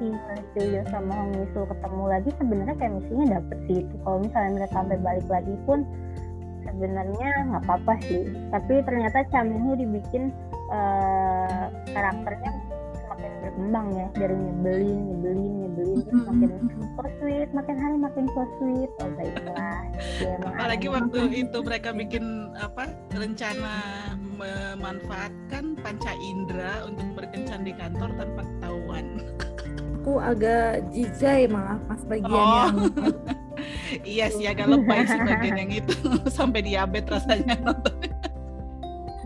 si 0.00 0.10
Studio 0.50 0.82
sama 0.90 1.14
Hong 1.14 1.38
Misul 1.38 1.70
ketemu 1.70 2.02
lagi 2.10 2.30
sebenarnya 2.34 2.76
kayak 2.82 2.92
misinya 2.98 3.26
dapet 3.38 3.58
sih 3.70 3.76
itu. 3.86 3.94
Kalau 4.02 4.18
misalnya 4.26 4.50
mereka 4.58 4.74
sampai 4.74 4.96
balik 5.06 5.28
lagi 5.30 5.54
pun 5.70 5.78
sebenarnya 6.66 7.30
nggak 7.54 7.62
apa-apa 7.62 7.94
sih. 8.10 8.22
Tapi 8.50 8.74
ternyata 8.82 9.22
Cha 9.30 9.46
Min-woo 9.46 9.78
dibikin 9.78 10.34
eh, 10.68 11.64
karakternya 11.90 12.50
semakin 12.98 13.30
berkembang 13.40 13.86
ya 13.90 14.06
dari 14.14 14.36
nyebelin 14.36 14.98
nyebelin 15.08 15.52
nyebelin 15.64 15.98
terus 16.04 16.22
makin 16.28 16.50
so 16.94 17.02
sweet 17.18 17.48
makin 17.50 17.76
hari 17.76 17.96
makin 17.96 18.24
so 18.30 18.42
sweet. 18.58 18.90
Oh 19.00 19.10
baiklah 19.16 19.80
dia 20.18 20.28
emang 20.36 20.52
apalagi 20.54 20.86
waktu 20.86 21.18
itu 21.46 21.58
mereka 21.62 21.90
bikin 21.90 22.24
apa 22.54 22.84
rencana 23.10 23.74
memanfaatkan 24.38 25.74
panca 25.82 26.12
indera 26.14 26.86
untuk 26.86 27.06
berkencan 27.16 27.66
di 27.66 27.72
kantor 27.74 28.10
tanpa 28.14 28.42
ketahuan. 28.46 29.06
Aku 29.98 30.22
agak 30.22 30.86
jijai 30.94 31.50
malah 31.50 31.76
pas 31.84 32.00
bagian 32.06 32.30
Oh. 32.30 32.70
yang 32.70 32.76
iya 34.14 34.26
sih 34.30 34.46
agak 34.46 34.70
lebay 34.70 35.02
sih 35.04 35.18
bagian 35.18 35.56
yang 35.58 35.72
itu. 35.74 35.94
Sampai 36.38 36.62
diabetes 36.62 37.24
rasanya 37.26 37.56
nonton 37.60 37.94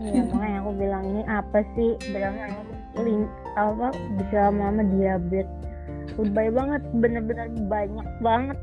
Iya, 0.03 0.19
aku 0.63 0.71
bilang 0.79 1.03
ini 1.03 1.27
apa 1.27 1.59
sih? 1.75 1.99
Bilang 2.15 2.39
link 2.95 3.27
apa 3.59 3.91
bisa 4.15 4.49
lama-lama 4.49 4.87
diabetes 4.95 5.51
lebay 6.17 6.49
banget 6.53 6.81
bener-bener 7.01 7.49
banyak 7.65 8.07
banget 8.21 8.57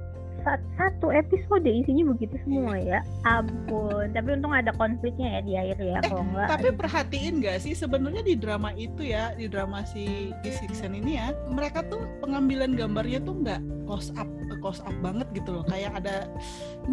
satu 0.77 1.13
episode 1.13 1.69
isinya 1.69 2.17
begitu 2.17 2.37
semua 2.45 2.81
ya 2.81 3.01
ampun 3.29 4.09
tapi 4.13 4.37
untung 4.37 4.55
ada 4.57 4.73
konfliknya 4.75 5.39
ya 5.39 5.41
di 5.45 5.53
akhir 5.57 5.79
ya 5.81 5.99
kalau 6.07 6.25
enggak 6.25 6.47
Tapi 6.51 6.69
perhatiin 6.75 7.35
gak 7.45 7.59
sih 7.63 7.75
sebenarnya 7.77 8.23
di 8.25 8.35
drama 8.37 8.71
itu 8.75 9.03
ya, 9.07 9.33
di 9.37 9.47
drama 9.47 9.85
si 9.87 10.35
Kisiksen 10.43 10.97
ini 10.97 11.21
ya, 11.21 11.33
mereka 11.53 11.85
tuh 11.87 12.03
pengambilan 12.25 12.75
gambarnya 12.75 13.21
tuh 13.23 13.37
nggak 13.41 13.61
close 13.85 14.11
up, 14.17 14.27
close 14.61 14.81
up 14.85 14.95
banget 15.05 15.29
gitu 15.37 15.61
loh. 15.61 15.65
Kayak 15.69 16.01
ada 16.03 16.29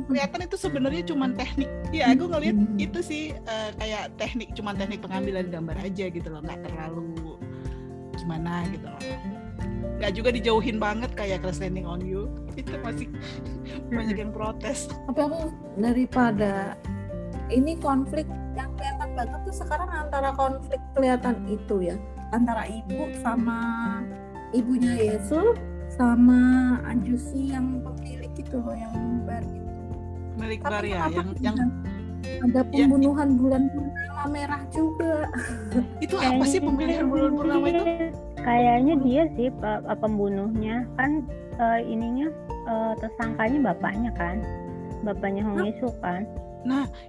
kelihatan 0.08 0.46
itu 0.46 0.58
sebenarnya 0.60 1.04
cuman 1.08 1.34
teknik. 1.36 1.70
Ya, 1.96 2.12
aku 2.12 2.28
ngeliat 2.28 2.58
itu 2.78 3.00
sih 3.00 3.24
eh, 3.34 3.70
kayak 3.80 4.16
teknik, 4.20 4.52
cuman 4.54 4.76
teknik 4.76 5.00
pengambilan 5.00 5.48
gambar 5.48 5.78
aja 5.80 6.06
gitu 6.12 6.28
loh, 6.28 6.44
nggak 6.44 6.60
terlalu 6.68 7.40
gimana 8.18 8.66
gitu 8.74 8.88
loh. 8.88 9.02
Nggak 9.98 10.12
juga 10.14 10.30
dijauhin 10.30 10.78
banget 10.78 11.12
kayak 11.18 11.42
Crash 11.42 11.60
Landing 11.60 11.88
on 11.90 12.02
You. 12.06 12.30
Itu 12.54 12.78
masih 12.82 13.10
banyak 13.98 14.18
yang 14.18 14.32
protes. 14.34 14.90
tapi 15.10 15.20
aku 15.26 15.50
daripada 15.78 16.78
ini 17.50 17.80
konflik 17.80 18.28
yang 18.54 18.70
kelihatan 18.76 19.10
banget 19.16 19.40
tuh 19.48 19.56
sekarang 19.56 19.90
antara 19.90 20.34
konflik 20.36 20.82
kelihatan 20.98 21.46
itu 21.48 21.94
ya 21.94 21.96
antara 22.36 22.68
ibu 22.68 23.08
sama 23.24 23.60
ibunya 24.52 25.16
Yesus 25.16 25.56
sama 25.94 26.40
Anjusi 26.84 27.56
yang 27.56 27.80
pemilik 27.82 28.32
itu 28.36 28.58
loh 28.60 28.76
yang 28.76 28.94
bar 29.24 29.42
itu. 29.42 29.72
Milik 30.38 30.62
Tapi 30.62 30.70
Bar 30.70 30.86
ya, 30.86 31.02
yang 31.10 31.30
yang 31.42 31.58
ada 32.46 32.62
pembunuhan 32.70 33.40
bulan 33.40 33.64
purnama 33.72 34.24
merah 34.30 34.62
juga. 34.70 35.32
itu 36.04 36.16
apa 36.28 36.44
sih 36.46 36.60
pemilihan 36.62 37.08
bulan 37.10 37.32
purnama 37.34 37.66
itu? 37.72 37.84
Kayaknya 38.42 38.94
dia 39.02 39.24
sih 39.38 39.50
pe- 39.50 39.84
pembunuhnya 40.02 40.86
kan 40.98 41.24
eh, 41.58 41.82
ininya 41.86 42.28
eh, 42.68 42.94
tersangkanya 43.02 43.74
bapaknya 43.74 44.12
kan 44.16 44.42
bapaknya 45.06 45.46
Hong 45.46 45.64
Yesu 45.66 45.90
kan 46.02 46.26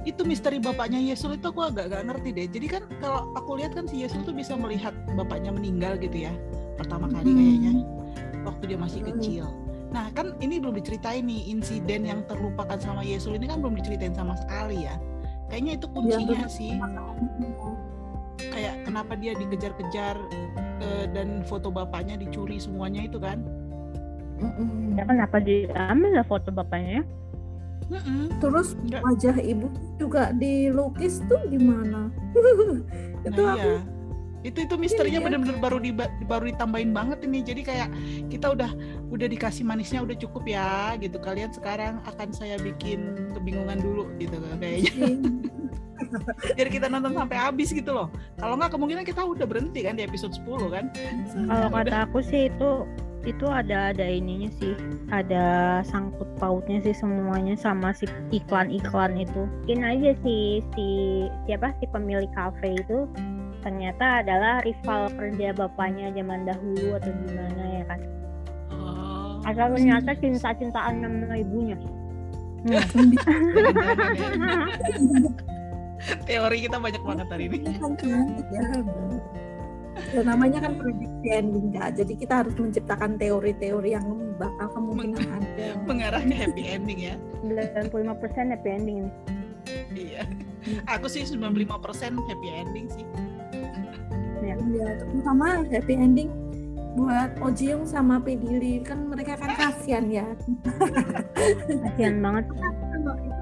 itu 0.07 0.23
misteri 0.23 0.63
bapaknya 0.63 1.03
Yesus 1.03 1.35
itu 1.35 1.47
aku 1.51 1.67
agak 1.67 1.91
gak 1.91 2.05
ngerti 2.07 2.29
deh. 2.31 2.47
Jadi 2.47 2.67
kan 2.71 2.83
kalau 3.03 3.35
aku 3.35 3.59
lihat 3.59 3.75
kan 3.75 3.91
si 3.91 4.07
Yesus 4.07 4.23
tuh 4.23 4.31
bisa 4.31 4.55
melihat 4.55 4.95
bapaknya 5.19 5.51
meninggal 5.51 5.99
gitu 5.99 6.31
ya. 6.31 6.33
Pertama 6.79 7.11
kali 7.11 7.27
Hmm. 7.27 7.39
kayaknya 7.39 7.73
waktu 8.47 8.65
dia 8.71 8.79
masih 8.79 9.01
Hmm. 9.03 9.09
kecil. 9.15 9.45
Nah 9.91 10.13
kan 10.15 10.37
ini 10.39 10.63
belum 10.63 10.79
diceritain 10.79 11.27
nih 11.27 11.51
insiden 11.51 12.07
yang 12.07 12.21
terlupakan 12.31 12.79
sama 12.79 13.03
Yesus 13.03 13.35
ini 13.35 13.51
kan 13.51 13.59
belum 13.59 13.75
diceritain 13.83 14.15
sama 14.15 14.39
sekali 14.39 14.87
ya. 14.87 14.95
Kayaknya 15.51 15.73
itu 15.81 15.87
kuncinya 15.91 16.45
betul. 16.45 16.55
sih. 16.55 16.73
Kayak 18.39 18.87
kenapa 18.87 19.13
dia 19.15 19.35
dikejar-kejar 19.35 20.17
eh, 20.81 21.07
dan 21.11 21.43
foto 21.45 21.69
bapaknya 21.69 22.15
dicuri 22.17 22.57
semuanya 22.57 23.05
itu 23.07 23.19
kan. 23.19 23.43
Mm-mm. 24.39 24.95
ya 24.95 25.03
kenapa 25.03 25.43
diambil 25.43 26.15
lah 26.15 26.23
foto 26.23 26.55
bapaknya 26.55 27.03
Mm-mm. 27.91 28.31
Terus 28.39 28.79
Nggak. 28.87 29.03
wajah 29.03 29.37
ibu 29.43 29.67
juga 29.99 30.31
dilukis 30.37 31.25
tuh 31.27 31.41
gimana? 31.49 32.07
itu 33.27 33.41
Nah, 33.43 33.57
aku 33.57 33.67
iya. 33.67 33.81
Itu 34.47 34.59
itu 34.63 34.75
misterinya 34.79 35.19
Iya. 35.19 35.27
bener-bener 35.27 35.59
baru 35.59 35.83
di 35.83 35.91
baru 36.23 36.47
ditambahin 36.55 36.95
banget 36.95 37.27
ini. 37.27 37.43
Jadi 37.43 37.67
kayak 37.67 37.89
kita 38.31 38.55
udah 38.55 38.71
udah 39.11 39.27
dikasih 39.27 39.67
manisnya 39.67 40.05
udah 40.07 40.15
cukup 40.15 40.47
ya 40.47 40.95
gitu. 41.03 41.19
Kalian 41.19 41.51
sekarang 41.51 41.99
akan 42.07 42.29
saya 42.31 42.55
bikin 42.61 43.33
kebingungan 43.35 43.83
dulu 43.83 44.07
gitu 44.23 44.39
kayaknya. 44.63 44.95
Jadi 46.59 46.69
kita 46.71 46.87
nonton 46.91 47.15
sampai 47.15 47.37
habis 47.39 47.71
gitu 47.75 47.91
loh. 47.91 48.09
Kalau 48.39 48.55
nggak 48.59 48.73
kemungkinan 48.75 49.05
kita 49.07 49.23
udah 49.25 49.47
berhenti 49.47 49.83
kan 49.85 49.99
di 49.99 50.05
episode 50.07 50.35
10 50.35 50.75
kan. 50.75 50.85
Kalau 51.35 51.69
kata 51.73 51.97
aku 52.09 52.19
sih 52.23 52.49
itu 52.51 52.87
itu 53.27 53.45
ada 53.45 53.93
ada 53.93 54.07
ininya 54.07 54.49
sih, 54.57 54.73
ada 55.13 55.79
sangkut 55.85 56.25
pautnya 56.39 56.81
sih 56.81 56.97
semuanya 56.97 57.59
sama 57.59 57.93
si 57.93 58.07
iklan-iklan 58.33 59.19
itu. 59.19 59.43
Mungkin 59.67 59.85
aja 59.85 60.11
si 60.23 60.65
si 60.73 60.87
siapa 61.45 61.75
si 61.83 61.85
pemilik 61.91 62.31
kafe 62.33 62.79
itu 62.79 63.11
ternyata 63.61 64.23
adalah 64.23 64.63
rival 64.63 65.11
kerja 65.19 65.51
bapaknya 65.53 66.15
zaman 66.15 66.47
dahulu 66.47 66.95
atau 66.97 67.11
gimana 67.27 67.63
ya 67.69 67.85
kan. 67.91 68.01
Oh, 68.73 69.43
Asal 69.45 69.75
ternyata 69.77 70.15
cinta-cintaan 70.17 71.03
sama 71.03 71.37
ibunya. 71.37 71.77
Hmm. 72.59 72.75
ya. 75.99 76.15
Teori 76.27 76.59
kita 76.65 76.77
banyak 76.79 77.03
banget 77.03 77.27
hari 77.31 77.45
ini. 77.51 77.59
kan 77.79 77.93
cantik 77.99 78.49
ya. 78.55 78.65
Ya, 80.15 80.23
namanya 80.23 80.63
kan 80.63 80.79
prediksi 80.79 81.27
ending 81.27 81.75
Kak. 81.75 81.99
Jadi 81.99 82.13
kita 82.15 82.47
harus 82.47 82.55
menciptakan 82.55 83.19
teori-teori 83.19 83.99
yang 83.99 84.07
bakal 84.39 84.71
kemungkinan 84.79 85.27
ada. 85.27 85.75
Mengarah 85.85 86.23
ke 86.23 86.35
happy 86.39 86.63
ending 86.71 86.99
ya. 87.03 87.15
95% 87.43 88.55
happy 88.55 88.69
ending 88.71 88.97
ini. 89.05 89.11
Iya. 89.93 90.23
Aku 90.87 91.11
sih 91.11 91.27
95% 91.27 91.67
happy 92.15 92.49
ending 92.49 92.87
sih. 92.95 93.07
Ya, 94.47 94.55
terutama 95.03 95.67
happy 95.67 95.95
ending 95.99 96.31
buat 96.97 97.31
Ojiung 97.43 97.87
sama 97.87 98.19
Pedili 98.19 98.83
kan 98.83 99.07
mereka 99.07 99.39
kan 99.39 99.55
kasihan 99.55 100.09
ya. 100.09 100.27
Kasihan 101.69 102.19
banget, 102.23 102.47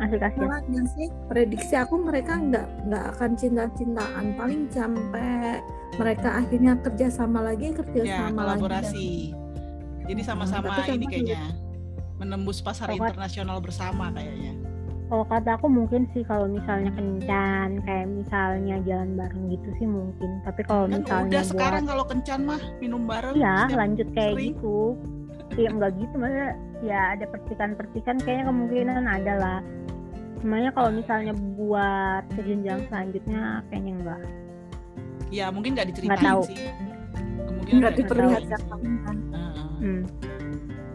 Malah 0.09 0.63
nggak 0.63 0.87
sih 0.93 1.09
prediksi 1.27 1.75
aku 1.75 1.95
mereka 1.99 2.33
nggak 2.35 2.67
nggak 2.85 3.05
akan 3.13 3.31
cinta-cintaan 3.35 4.25
paling 4.35 4.69
sampai 4.69 5.61
mereka 5.95 6.29
akhirnya 6.37 6.79
kerja 6.79 7.07
sama 7.09 7.41
lagi 7.43 7.73
kerja 7.73 8.01
Ya, 8.01 8.17
sama 8.23 8.43
lagi. 8.47 8.61
kolaborasi. 8.61 9.09
Jadi 10.07 10.23
sama-sama 10.23 10.71
kan 10.77 10.87
ini 10.93 11.07
kayaknya 11.07 11.43
menembus 12.17 12.61
pasar 12.61 12.89
Pokok- 12.89 13.11
internasional 13.11 13.59
bersama 13.59 14.09
kayaknya. 14.11 14.55
Kalau 15.07 15.23
kata 15.25 15.55
aku 15.55 15.67
mungkin 15.69 16.11
sih 16.11 16.23
kalau 16.23 16.47
misalnya 16.47 16.91
kencan 16.91 17.79
kayak 17.81 18.07
misalnya 18.09 18.83
jalan 18.83 19.15
bareng 19.15 19.45
gitu 19.49 19.69
sih 19.77 19.87
mungkin. 19.87 20.31
Tapi 20.43 20.61
kalau 20.63 20.85
Kan 20.85 20.99
misalnya 21.01 21.27
udah 21.29 21.39
buat 21.41 21.47
sekarang 21.49 21.85
kalau 21.85 22.05
kencan 22.05 22.41
mah 22.43 22.63
minum 22.77 23.03
bareng. 23.05 23.35
iya 23.35 23.55
setiap- 23.65 23.79
lanjut 23.79 24.09
kayak 24.13 24.35
sering. 24.35 24.51
gitu. 24.53 24.79
Iya 25.55 25.69
enggak 25.71 25.91
gitu 25.97 26.15
maksudnya 26.17 26.51
ya 26.83 27.01
ada 27.15 27.25
percikan-percikan 27.25 28.17
kayaknya 28.21 28.45
kemungkinan 28.47 29.05
ada 29.07 29.35
lah. 29.37 29.59
Sebenarnya 30.37 30.71
kalau 30.71 30.91
misalnya 30.91 31.33
buat 31.57 32.25
ke 32.31 32.41
jenjang 32.45 32.81
selanjutnya 32.87 33.43
kayaknya 33.69 33.93
enggak. 33.97 34.21
Ya 35.29 35.47
mungkin 35.51 35.75
nggak 35.75 35.87
Nggak 35.89 35.97
diceritain 35.97 36.23
tahu. 36.23 36.43
sih. 36.45 36.57
Kemungkinan 37.47 37.77
nggak 37.77 37.81
nggak 37.81 37.95
diperlihatkan 37.99 38.61
kan. 39.03 39.17
Hmm. 39.77 40.03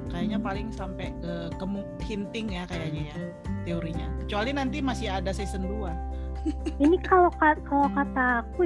Kayaknya 0.08 0.38
paling 0.40 0.68
sampai 0.70 1.08
ke 1.18 1.34
kemu- 1.56 1.92
hinting 2.02 2.48
ya 2.52 2.64
kayaknya 2.66 3.02
ya 3.10 3.18
teorinya. 3.64 4.08
Kecuali 4.20 4.52
nanti 4.52 4.78
masih 4.80 5.08
ada 5.10 5.32
season 5.32 5.66
2. 5.66 5.90
Ini 6.84 6.98
kalau 7.06 7.30
ka- 7.38 7.62
kalau 7.64 7.86
kata 7.94 8.42
aku 8.42 8.66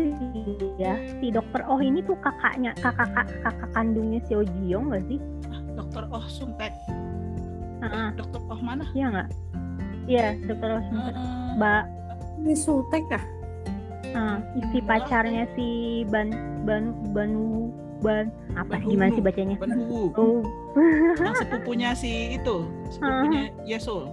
ya 0.80 0.96
si 1.20 1.28
dokter 1.28 1.60
Oh 1.68 1.76
ini 1.78 2.00
tuh 2.02 2.16
kakaknya 2.24 2.72
kakak 2.80 3.12
kakak 3.44 3.68
kandungnya 3.76 4.24
si 4.24 4.32
Ojiong 4.32 4.92
nggak 4.92 5.04
sih? 5.12 5.20
Dokter 5.76 6.08
Oh 6.08 6.24
Suntek. 6.26 6.72
Dokter 8.16 8.40
Oh 8.48 8.62
mana? 8.64 8.88
Iya 8.96 9.12
nggak? 9.12 9.28
Iya 10.06 10.38
dokter 10.46 10.70
Heeh. 10.82 11.58
Mbak 11.58 11.84
Ini 12.46 12.54
Sultek? 12.54 13.04
Ah, 14.16 14.38
si 14.72 14.80
pacarnya 14.80 15.44
si 15.58 15.68
Ban 16.08 16.30
Ban 16.64 16.94
Banu 17.12 17.74
Ban 18.00 18.30
apa 18.56 18.78
Ban 18.80 18.86
gimana 18.86 19.12
sih 19.12 19.24
bacanya? 19.24 19.56
Ban 19.60 19.72
Uwu. 19.76 20.14
Oh, 20.16 20.40
Yang 21.20 21.48
sepupunya 21.48 21.90
si 21.96 22.36
itu, 22.38 22.68
sepupunya 22.92 23.50
Yesul. 23.66 24.08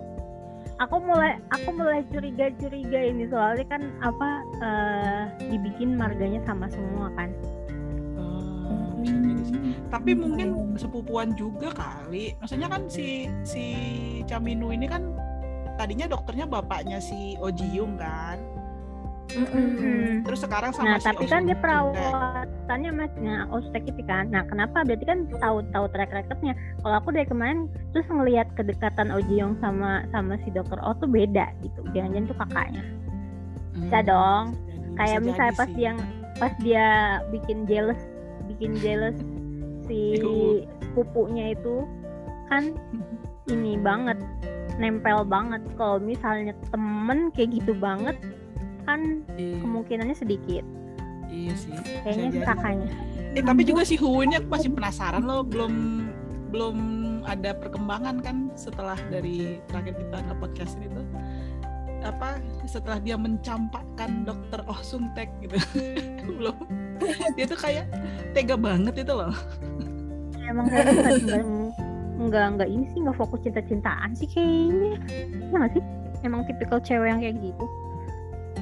aku 0.81 0.99
mulai 0.99 1.39
aku 1.55 1.71
mulai 1.79 2.03
curiga 2.11 2.51
curiga 2.59 2.99
ini 2.99 3.31
soalnya 3.31 3.63
kan 3.71 3.87
apa 4.03 4.29
eh, 4.59 5.23
dibikin 5.47 5.95
marganya 5.95 6.43
sama 6.43 6.67
semua 6.67 7.07
kan? 7.15 7.31
Bisa 8.99 9.15
jadi 9.19 9.43
sih. 9.47 9.59
Tapi 9.91 10.11
mungkin 10.15 10.75
sepupuan 10.75 11.35
juga 11.39 11.71
kali. 11.75 12.35
Maksudnya 12.43 12.67
kan 12.67 12.87
si 12.91 13.31
si 13.47 13.65
Caminu 14.27 14.75
ini 14.75 14.87
kan 14.91 15.15
tadinya 15.77 16.07
dokternya 16.09 16.47
bapaknya 16.47 16.99
si 16.99 17.37
Ojiung 17.39 17.97
kan. 17.97 18.39
Hmm. 19.33 20.21
Terus 20.29 20.45
sekarang 20.45 20.77
sama 20.77 20.93
Nah 20.93 20.99
si 21.01 21.09
tapi 21.09 21.25
kan 21.25 21.49
dia 21.49 21.57
perawatannya 21.57 22.91
masnya 22.93 23.49
Ostek 23.49 23.89
itu 23.89 24.05
kan. 24.05 24.29
Nah 24.29 24.45
kenapa? 24.45 24.85
Berarti 24.85 25.09
kan 25.09 25.25
tahu 25.41 25.65
tahu 25.73 25.87
track 25.89 26.13
recordnya. 26.13 26.53
Kalau 26.85 26.97
aku 27.01 27.09
dari 27.17 27.25
kemarin 27.25 27.65
terus 27.97 28.05
ngelihat 28.13 28.53
kedekatan 28.61 29.09
Ojiong 29.09 29.57
sama 29.65 30.05
sama 30.13 30.37
si 30.45 30.53
dokter 30.53 30.77
O 30.85 30.93
tuh 31.01 31.09
beda 31.09 31.49
gitu. 31.65 31.81
Jangan-jangan 31.97 32.29
tuh 32.29 32.39
kakaknya. 32.45 32.83
Hmm, 33.73 33.81
Bisa 33.89 33.99
dong. 34.05 34.45
bisa 34.53 35.01
kayak 35.01 35.19
bisa 35.25 35.25
misalnya 35.33 35.55
pas 35.57 35.69
sih. 35.73 35.77
dia 35.81 35.93
pas 36.37 36.53
dia 36.61 36.87
bikin 37.33 37.59
jealous 37.65 38.01
bikin 38.45 38.73
jealous 38.85 39.17
si 39.89 40.21
Ibu. 40.21 40.69
sepupunya 40.93 41.57
itu 41.57 41.89
kan 42.53 42.77
ini 43.49 43.81
banget 43.81 44.21
nempel 44.81 45.25
banget. 45.27 45.61
Kalau 45.77 45.99
misalnya 46.01 46.55
temen 46.71 47.33
kayak 47.35 47.61
gitu 47.63 47.73
banget 47.77 48.17
kan 48.83 49.23
Iya, 49.39 49.63
kemungkinannya 49.63 50.17
sedikit. 50.17 50.65
Iya 51.33 51.55
sih. 51.57 51.73
kayaknya 52.05 52.29
jadi. 52.35 52.47
kakaknya. 52.47 52.89
Eh 53.33 53.43
tapi 53.43 53.63
juga 53.65 53.83
si 53.89 53.97
Hu 53.97 54.21
ini 54.21 54.37
aku 54.37 54.49
masih 54.53 54.71
penasaran 54.75 55.25
loh, 55.25 55.41
belum 55.41 56.05
belum 56.53 56.77
ada 57.25 57.57
perkembangan 57.57 58.21
kan 58.21 58.53
setelah 58.59 58.99
dari 59.09 59.57
terakhir 59.71 59.97
kita 59.97 60.19
ke 60.21 60.35
podcast 60.37 60.77
itu 60.83 61.01
apa 62.03 62.43
setelah 62.67 62.99
dia 62.99 63.15
mencampakkan 63.15 64.27
dokter 64.27 64.61
Oh 64.67 64.77
Suntek 64.83 65.31
gitu. 65.39 65.55
Belum. 66.39 66.59
Dia 67.39 67.47
tuh 67.47 67.59
kayak 67.59 67.87
tega 68.35 68.59
banget 68.59 69.07
itu 69.07 69.13
loh. 69.15 69.31
Emang 70.43 70.67
kayaknya 70.67 71.62
nggak 72.23 72.31
nggak 72.31 72.31
nggak 72.31 72.49
nggak 72.55 72.71
ini 72.71 72.85
sih 72.93 72.99
nggak 73.03 73.19
fokus 73.19 73.41
cinta 73.43 73.61
cintaan 73.67 74.11
sih 74.15 74.29
kayaknya. 74.31 74.95
Ya 75.51 75.57
nggak 75.59 75.73
sih? 75.75 75.83
Emang 76.23 76.47
tipikal 76.47 76.79
cewek 76.79 77.09
yang 77.11 77.19
kayak 77.19 77.37
gitu. 77.43 77.65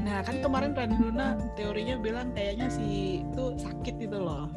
Nah 0.00 0.24
kan 0.24 0.36
kemarin 0.40 0.72
Rani 0.72 0.96
Luna 0.96 1.36
teorinya 1.54 2.00
bilang 2.00 2.32
kayaknya 2.32 2.72
si 2.72 3.20
itu 3.20 3.44
sakit 3.60 3.94
itu 4.00 4.16
loh. 4.16 4.48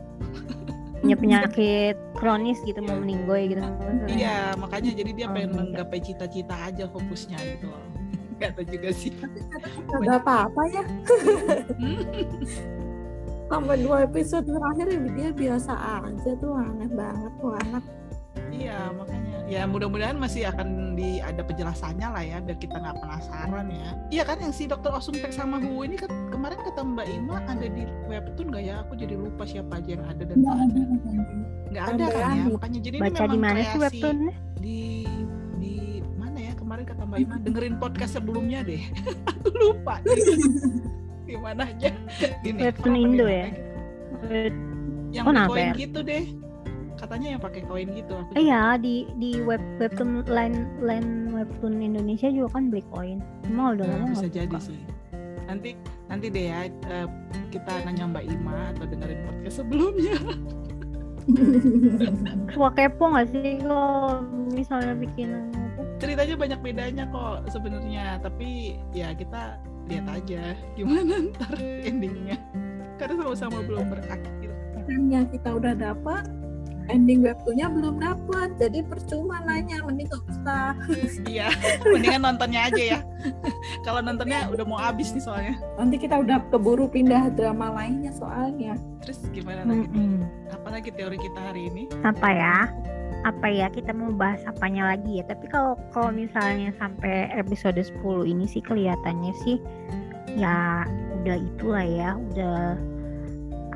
Punya 1.03 1.19
penyakit 1.19 1.99
kronis 2.15 2.63
gitu 2.63 2.79
mau 2.79 2.95
meninggoy 2.95 3.51
gitu. 3.51 3.59
Iya 4.07 4.55
makanya 4.55 4.95
jadi 4.95 5.11
dia 5.11 5.27
Oh, 5.27 5.35
pengen 5.35 5.51
iya. 5.51 5.57
menggapai 5.59 5.99
cita-cita 5.99 6.55
aja 6.71 6.87
fokusnya 6.87 7.37
gitu. 7.43 7.67
Loh 7.67 7.83
nggak 8.39 8.55
tahu 8.55 8.65
juga 8.71 8.89
sih. 8.95 9.11
Gak 9.99 10.23
apa-apa 10.23 10.61
ya. 10.71 10.83
Sampai 13.51 13.85
dua 13.85 14.07
episode 14.07 14.47
terakhir 14.47 14.87
ya 14.89 14.99
dia 15.13 15.29
biasa 15.29 15.73
aja 16.07 16.31
tuh 16.39 16.55
aneh 16.57 16.89
banget 16.89 17.31
tuh 17.37 17.53
anak. 17.67 17.83
Iya 18.53 18.93
makanya 18.93 19.33
ya 19.43 19.61
mudah-mudahan 19.65 20.15
masih 20.15 20.47
akan 20.47 20.93
di 20.93 21.19
ada 21.19 21.41
penjelasannya 21.41 22.07
lah 22.07 22.23
ya 22.23 22.37
biar 22.39 22.55
kita 22.55 22.75
nggak 22.75 22.95
penasaran 22.95 23.65
ya. 23.67 23.89
Iya 24.09 24.23
kan 24.23 24.37
yang 24.39 24.53
si 24.53 24.63
dokter 24.65 24.89
Osung 24.89 25.13
Tek 25.13 25.29
sama 25.29 25.57
Hu 25.57 25.81
ini 25.81 25.97
kan 25.97 26.09
kemarin 26.29 26.61
kata 26.61 26.81
Mbak 26.81 27.07
Ima 27.11 27.41
ada 27.43 27.65
di 27.65 27.83
webtoon 28.05 28.47
nggak 28.49 28.63
ya? 28.63 28.75
Aku 28.81 28.93
jadi 28.93 29.13
lupa 29.13 29.43
siapa 29.43 29.77
aja 29.77 29.89
yang 29.93 30.05
ada 30.05 30.23
dan 30.23 30.37
nggak 30.37 30.55
ada. 30.55 30.81
Nggak 31.67 31.85
ada 31.89 32.05
kan 32.07 32.23
ya 32.31 32.43
makanya 32.47 32.79
jadi 32.79 32.95
ini 32.95 33.03
baca 33.03 33.13
memang 33.19 33.29
di 33.29 33.39
mana 33.39 33.57
sih 33.57 33.65
kreasi 33.67 33.81
webtoonnya 33.83 34.33
di 34.55 34.79
di 35.59 35.73
mana 36.15 36.37
ya 36.39 36.53
kemarin 36.53 36.83
kata 36.85 37.03
Mbak 37.03 37.19
Ima 37.19 37.35
dengerin 37.45 37.75
podcast 37.77 38.11
sebelumnya 38.13 38.59
deh. 38.63 38.81
Aku 39.33 39.49
lupa 39.51 39.97
di, 41.27 41.35
mana 41.35 41.65
aja. 41.65 41.89
Gini, 42.41 42.59
Webtoon 42.61 42.93
Indo 42.95 43.25
ya? 43.25 43.49
Web- 44.23 44.61
Yang 45.09 45.25
Oh, 45.25 45.45
koin 45.45 45.61
Fer. 45.69 45.75
gitu 45.77 45.99
deh. 46.01 46.23
Katanya 47.03 47.35
yang 47.35 47.41
pakai 47.43 47.61
koin 47.67 47.87
gitu. 47.91 48.15
Aku 48.15 48.31
Eh 48.39 48.47
ya 48.47 48.79
di 48.79 49.03
di 49.19 49.43
web 49.43 49.59
webtoon 49.75 50.23
line 50.23 50.71
line 50.79 51.35
webtoon 51.35 51.83
Indonesia 51.83 52.31
juga 52.31 52.55
kan 52.55 52.71
beli 52.71 52.83
koin. 52.87 53.19
Cuma 53.43 53.75
udah 53.75 53.83
Nah, 53.83 53.95
lama 53.99 54.07
bisa 54.15 54.23
nggak 54.23 54.35
jadi 54.39 54.47
buka. 54.47 54.59
sih. 54.63 54.79
Nanti 55.43 55.69
nanti 56.07 56.25
deh 56.31 56.45
ya 56.47 56.59
eh, 56.71 57.07
kita 57.51 57.73
nanya 57.83 58.07
Mbak 58.07 58.25
Ima 58.31 58.71
atau 58.71 58.85
dengerin 58.87 59.19
podcast 59.27 59.55
sebelumnya. 59.59 60.15
Suka 62.55 62.69
kepo 62.71 63.03
nggak 63.11 63.27
sih 63.35 63.59
kalau 63.59 64.23
misalnya 64.51 64.95
bikin 64.95 65.51
ceritanya 66.03 66.35
banyak 66.35 66.59
bedanya 66.59 67.03
kok 67.07 67.47
sebenarnya 67.47 68.19
tapi 68.19 68.75
ya 68.91 69.15
kita 69.15 69.55
lihat 69.87 70.03
aja 70.11 70.51
gimana 70.75 71.15
ntar 71.31 71.55
endingnya 71.63 72.35
karena 72.99 73.23
sama-sama 73.23 73.63
belum 73.63 73.87
berakhir 73.87 74.51
yang 75.07 75.31
kita 75.31 75.47
udah 75.55 75.71
dapat 75.79 76.27
ending 76.91 77.23
webtoonnya 77.23 77.67
belum 77.71 77.95
dapat 78.01 78.55
jadi 78.59 78.83
percuma 78.83 79.39
nanya 79.43 79.79
mending 79.83 80.09
gak 80.11 80.23
usah. 80.27 80.75
Iya 81.27 81.47
mendingan 81.87 82.21
nontonnya 82.23 82.67
aja 82.71 82.83
ya. 82.97 82.99
Kalau 83.87 84.03
nontonnya 84.03 84.47
udah 84.51 84.65
mau 84.67 84.79
habis 84.79 85.15
nih 85.15 85.23
soalnya. 85.23 85.55
Nanti 85.79 85.95
kita 86.01 86.19
udah 86.19 86.43
keburu 86.51 86.91
pindah 86.91 87.31
drama 87.33 87.71
lainnya 87.71 88.11
soalnya. 88.11 88.75
Terus 89.03 89.19
gimana 89.31 89.63
lagi? 89.63 89.87
Nih 89.87 89.87
Mm-mm. 89.87 90.19
apalagi 90.51 90.89
teori 90.91 91.17
kita 91.19 91.39
hari 91.39 91.71
ini? 91.71 91.83
Apa 92.03 92.29
ya? 92.31 92.57
Apa 93.23 93.47
ya? 93.47 93.67
Kita 93.71 93.95
mau 93.95 94.11
bahas 94.11 94.43
apanya 94.43 94.91
lagi 94.95 95.23
ya? 95.23 95.25
Tapi 95.27 95.47
kalau 95.47 95.79
kalau 95.95 96.11
misalnya 96.11 96.75
sampai 96.75 97.31
episode 97.35 97.79
10 97.79 98.03
ini 98.27 98.45
sih 98.47 98.59
kelihatannya 98.59 99.33
sih 99.47 99.57
ya 100.35 100.83
udah 101.21 101.37
itulah 101.39 101.87
ya. 101.87 102.09
Udah 102.31 102.75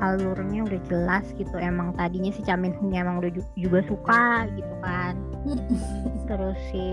alurnya 0.00 0.64
udah 0.64 0.80
jelas 0.88 1.24
gitu. 1.36 1.54
Emang 1.58 1.94
tadinya 1.94 2.30
si 2.32 2.40
Chamin 2.46 2.74
Hun 2.78 2.94
emang 2.94 3.20
udah 3.22 3.30
ju- 3.32 3.54
juga 3.58 3.84
suka 3.86 4.48
gitu 4.54 4.74
kan. 4.82 5.14
Terus 6.28 6.58
si 6.70 6.86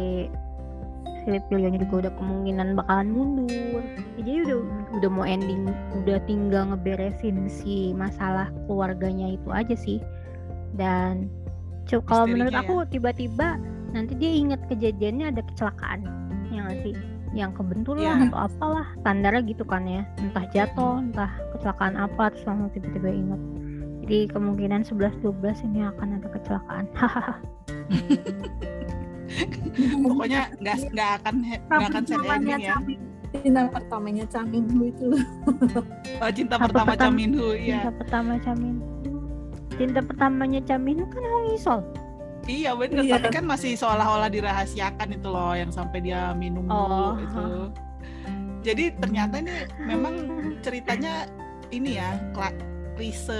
Pilionya 1.26 1.82
juga 1.82 2.06
udah 2.06 2.14
kemungkinan 2.22 2.78
bakalan 2.78 3.10
mundur. 3.10 3.82
Ya, 3.82 4.22
jadi 4.22 4.46
udah 4.46 4.58
udah 5.02 5.10
mau 5.10 5.26
ending 5.26 5.66
udah 6.06 6.22
tinggal 6.30 6.70
ngeberesin 6.70 7.50
si 7.50 7.98
masalah 7.98 8.54
keluarganya 8.70 9.34
itu 9.34 9.50
aja 9.50 9.74
sih. 9.74 9.98
Dan 10.78 11.34
kalau 12.06 12.30
menurut 12.30 12.54
aku 12.54 12.86
tiba-tiba 12.94 13.58
nanti 13.90 14.14
dia 14.14 14.30
inget 14.38 14.62
kejadiannya 14.70 15.34
ada 15.34 15.42
kecelakaan. 15.50 16.06
Ya 16.54 16.62
nggak 16.62 16.80
sih 16.86 17.15
yang 17.36 17.52
kebentur 17.52 17.94
lah 17.94 18.16
Iya. 18.16 18.32
atau 18.32 18.40
apalah 18.42 18.88
standarnya 18.98 19.44
gitu 19.44 19.62
kan 19.62 19.84
ya. 19.84 20.08
Entah 20.18 20.48
jatuh 20.50 21.04
entah 21.04 21.28
kecelakaan 21.52 21.96
apa 21.96 22.32
terus 22.32 22.44
langsung 22.46 22.72
tiba-tiba 22.72 23.10
inget 23.10 23.42
jadi 24.02 24.30
kemungkinan 24.32 24.82
11-12 24.82 25.28
ini 25.66 25.82
akan 25.84 26.08
ada 26.16 26.28
kecelakaan. 26.30 26.86
Hahaha. 26.94 27.36
Pokoknya 30.02 30.42
nggak 30.58 30.78
nggak 30.94 31.10
akan 31.20 31.34
nggak 31.44 31.90
akan 31.90 32.04
sad 32.06 32.24
ending 32.24 32.62
ya. 32.64 32.78
Cinta 33.36 33.68
pertamanya 33.68 34.24
Camin 34.32 34.64
Hu 34.70 34.82
itu 34.88 35.04
loh. 35.12 35.24
Oh, 36.24 36.32
cinta 36.32 36.56
Apa 36.56 36.72
pertama 36.72 36.88
pertama- 36.88 37.12
Chaminhu 37.12 37.48
ya 37.52 37.76
cinta 37.76 37.92
pertama 37.92 38.32
Camin 38.40 38.76
cinta 39.76 40.00
pertamanya 40.00 40.62
Camin 40.64 40.98
kan 41.04 41.24
Hong 41.26 41.48
Isol 41.52 41.80
iya 42.46 42.72
bener. 42.78 43.02
Iya. 43.06 43.18
tapi 43.18 43.28
kan 43.34 43.46
masih 43.46 43.74
seolah-olah 43.78 44.30
dirahasiakan 44.30 45.18
itu 45.18 45.28
loh 45.30 45.54
yang 45.54 45.70
sampai 45.74 46.00
dia 46.02 46.34
minum 46.34 46.66
Oh. 46.70 47.18
dulu 47.18 47.24
itu 47.26 47.46
jadi 48.66 48.98
ternyata 48.98 49.46
ini 49.46 49.54
memang 49.78 50.14
ceritanya 50.66 51.30
ini 51.70 52.02
ya 52.02 52.18
klise 52.96 53.38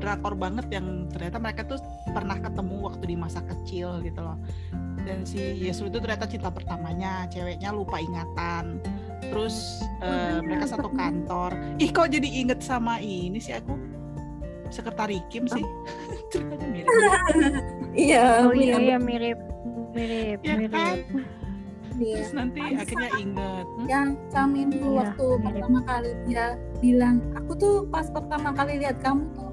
drakor 0.00 0.34
banget 0.34 0.66
yang 0.72 1.06
ternyata 1.12 1.38
mereka 1.38 1.62
tuh 1.62 1.78
pernah 2.10 2.34
ketemu 2.40 2.88
waktu 2.88 3.04
di 3.14 3.16
masa 3.20 3.44
kecil 3.44 4.00
gitu 4.02 4.18
loh. 4.18 4.34
Dan 5.04 5.22
si 5.28 5.38
Yesu 5.60 5.92
itu 5.92 6.00
ternyata 6.00 6.24
cinta 6.24 6.48
pertamanya 6.48 7.28
ceweknya 7.28 7.70
lupa 7.70 8.00
ingatan. 8.00 8.80
Terus 9.20 9.84
eh, 10.00 10.40
mereka 10.40 10.64
satu 10.72 10.88
kantor. 10.88 11.52
Ih 11.76 11.92
kok 11.92 12.08
jadi 12.08 12.24
inget 12.26 12.64
sama 12.64 12.96
ini 12.98 13.36
sih 13.38 13.54
aku? 13.54 13.76
Sekretari 14.72 15.20
Kim 15.30 15.44
sih 15.46 15.62
ceritanya 16.34 16.66
mirip 16.66 16.88
iya 17.94 18.42
oh 18.42 18.52
iya 18.52 18.76
iya 18.76 18.96
mirip 18.96 19.38
mirip 19.90 20.38
Ya 20.40 20.54
mirip 20.56 20.72
kan? 20.72 20.96
iya. 21.94 22.14
terus 22.16 22.32
nanti 22.32 22.58
Pantesan. 22.60 22.82
akhirnya 22.82 23.10
inget 23.16 23.66
Hmm? 23.66 23.86
yang 23.86 24.08
Camin 24.28 24.68
Hu 24.72 24.82
Iya, 24.84 24.98
waktu 25.00 25.26
mirip. 25.26 25.42
pertama 25.44 25.80
kali 25.84 26.10
dia 26.24 26.46
bilang 26.76 27.16
aku 27.32 27.52
tuh 27.54 27.74
pas 27.86 28.06
pertama 28.08 28.50
kali 28.50 28.72
lihat 28.78 28.98
kamu 28.98 29.24
tuh 29.32 29.50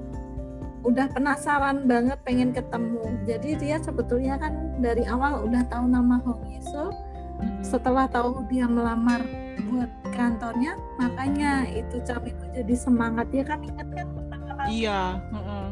udah 0.82 1.06
penasaran 1.08 1.86
banget 1.86 2.18
pengen 2.20 2.50
ketemu 2.50 2.98
jadi 3.22 3.50
dia 3.56 3.76
sebetulnya 3.78 4.34
kan 4.34 4.50
dari 4.76 5.06
awal 5.06 5.46
udah 5.46 5.62
tahu 5.64 5.86
nama 5.86 6.18
Hong 6.20 6.42
Yeso 6.48 6.90
Mm-mm. 7.32 7.62
setelah 7.62 8.06
tahu 8.06 8.42
dia 8.46 8.66
melamar 8.66 9.22
buat 9.64 9.86
kantornya 10.10 10.74
makanya 10.96 11.64
itu 11.68 12.02
Camin 12.02 12.34
Hu 12.34 12.46
jadi 12.52 12.74
semangat 12.74 13.30
dia 13.30 13.42
kan 13.42 13.62
ingat 13.62 13.86
kan 13.88 14.06
pertama 14.10 14.50
kali 14.56 14.70
iya 14.76 15.22
heeh. 15.30 15.66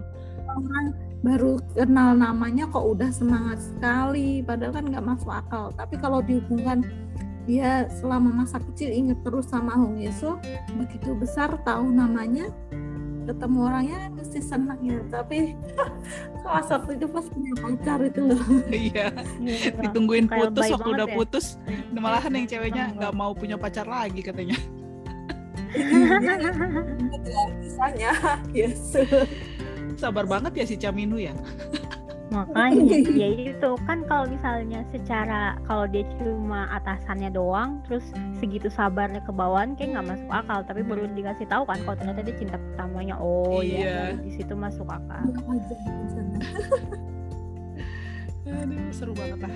orang 0.48 0.86
baru 1.20 1.60
kenal 1.76 2.16
namanya 2.16 2.64
kok 2.72 2.80
udah 2.80 3.12
semangat 3.12 3.60
sekali 3.60 4.40
padahal 4.40 4.72
kan 4.72 4.84
nggak 4.88 5.04
masuk 5.04 5.28
akal 5.28 5.68
tapi 5.76 6.00
kalau 6.00 6.24
dihubungkan 6.24 6.80
dia 7.44 7.88
selama 8.00 8.44
masa 8.44 8.56
kecil 8.72 8.88
inget 8.88 9.20
terus 9.20 9.48
sama 9.52 9.76
Hong 9.76 10.00
Yeso 10.00 10.40
begitu 10.80 11.12
besar 11.16 11.52
tahu 11.64 11.92
namanya 11.92 12.48
ketemu 13.28 13.58
orangnya 13.68 13.96
kan 14.08 14.12
mesti 14.16 14.40
senang 14.40 14.80
ya 14.80 14.98
tapi 15.12 15.54
salah 16.40 16.64
satu 16.64 16.88
itu 16.96 17.06
pas 17.06 17.26
punya 17.28 17.52
pacar 17.60 17.98
itu 18.00 18.20
loh 18.24 18.42
iya 18.72 19.12
Iya, 19.44 19.76
ditungguin 19.76 20.26
putus 20.26 20.66
waktu 20.72 20.88
udah 20.88 21.08
ya. 21.08 21.14
putus 21.14 21.46
malahan 21.92 22.32
yang 22.32 22.46
ceweknya 22.48 22.84
nggak 22.96 23.12
mau 23.12 23.36
punya 23.36 23.60
pacar 23.60 23.84
lagi 23.84 24.24
katanya 24.24 24.56
ya 25.76 26.34
kisahnya 27.60 28.12
Yeso 28.56 29.04
sabar 30.00 30.24
banget 30.24 30.52
ya 30.56 30.64
si 30.64 30.74
Caminu 30.74 31.20
ya. 31.20 31.36
Makanya. 32.30 32.96
Ya 33.20 33.28
itu. 33.28 33.70
Kan 33.84 34.06
kalau 34.06 34.24
misalnya 34.30 34.86
secara 34.94 35.58
kalau 35.66 35.84
dia 35.84 36.06
cuma 36.22 36.70
atasannya 36.72 37.28
doang 37.28 37.82
terus 37.84 38.06
segitu 38.38 38.70
sabarnya 38.70 39.20
ke 39.20 39.32
bawahan 39.34 39.74
kayak 39.76 39.98
nggak 39.98 40.06
masuk 40.16 40.30
akal. 40.30 40.58
Tapi 40.64 40.80
baru 40.80 41.04
dikasih 41.12 41.46
tahu 41.50 41.66
kan 41.66 41.78
kalau 41.84 41.96
ternyata 41.98 42.22
dia 42.22 42.36
cinta 42.38 42.56
pertamanya. 42.56 43.14
Oh 43.18 43.60
Iya. 43.60 43.76
iya. 43.76 44.00
di 44.16 44.30
situ 44.38 44.54
masuk 44.56 44.88
akal. 44.88 45.20
Aduh 48.50 48.90
seru 48.90 49.12
banget 49.14 49.46
lah. 49.46 49.54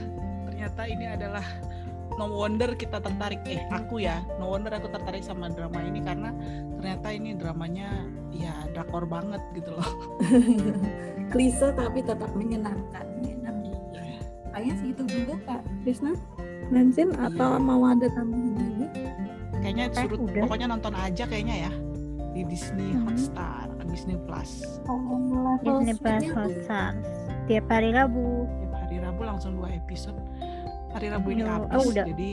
Ternyata 0.51 0.83
ini 0.87 1.07
adalah 1.09 1.47
no 2.15 2.27
wonder 2.31 2.75
kita 2.75 2.99
tertarik. 2.99 3.43
Eh 3.47 3.63
aku 3.71 4.03
ya 4.03 4.19
no 4.39 4.51
wonder 4.51 4.71
aku 4.71 4.91
tertarik 4.91 5.23
sama 5.23 5.51
drama 5.51 5.79
ini 5.83 6.03
karena 6.03 6.31
ternyata 7.05 7.21
ini 7.21 7.31
dramanya 7.37 7.89
ya 8.33 8.55
drakor 8.73 9.05
banget 9.05 9.43
gitu 9.53 9.77
loh 9.77 9.85
klise 11.37 11.69
tapi 11.77 12.01
tetap 12.01 12.33
menyenangkan 12.33 13.05
ya? 13.21 13.37
Iya. 13.93 14.19
kayaknya 14.49 14.75
segitu 14.81 15.03
dulu 15.05 15.37
kak 15.45 15.61
Krisna 15.85 16.17
Nansin 16.73 17.13
atau 17.13 17.61
mau 17.61 17.85
ada 17.85 18.09
tambahan 18.09 18.57
lagi 18.57 18.87
kayaknya 19.61 19.85
suruh 19.93 20.17
udah. 20.17 20.43
pokoknya 20.49 20.67
nonton 20.73 20.95
aja 20.97 21.25
kayaknya 21.29 21.69
ya 21.69 21.73
di 22.33 22.41
Disney 22.49 22.97
Hmm. 22.97 23.05
Hotstar 23.05 23.69
Disney 23.85 24.17
Plus 24.25 24.65
oh, 24.89 25.61
Disney 25.61 25.95
Plus 26.01 26.25
Hotstar 26.33 26.97
tiap 27.45 27.69
hari 27.69 27.93
Rabu 27.93 28.49
tiap 28.65 28.73
hari 28.81 28.97
Rabu 28.97 29.21
langsung 29.29 29.61
dua 29.61 29.77
episode 29.77 30.17
hari 30.97 31.13
Rabu 31.13 31.37
ini 31.37 31.45
Yo, 31.45 31.53
habis 31.53 31.69
oh, 31.77 31.85
udah. 31.85 32.05
jadi 32.09 32.31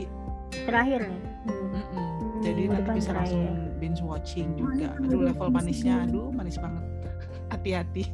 terakhir 0.64 1.00
nih 1.12 1.20
Hmm. 1.42 1.58
mm-mm. 1.60 1.82
Hmm, 1.92 2.40
jadi 2.40 2.62
minggu 2.64 2.72
nanti 2.80 2.90
bisa 2.96 3.10
terakhir. 3.12 3.36
langsung 3.36 3.71
binge 3.82 3.98
watching 4.06 4.54
juga. 4.54 4.94
iya, 4.94 4.94
aduh 4.94 5.26
level 5.26 5.50
manisnya 5.50 6.06
aduh 6.06 6.30
manis 6.30 6.54
banget. 6.62 6.84
Hati-hati. 7.52 8.06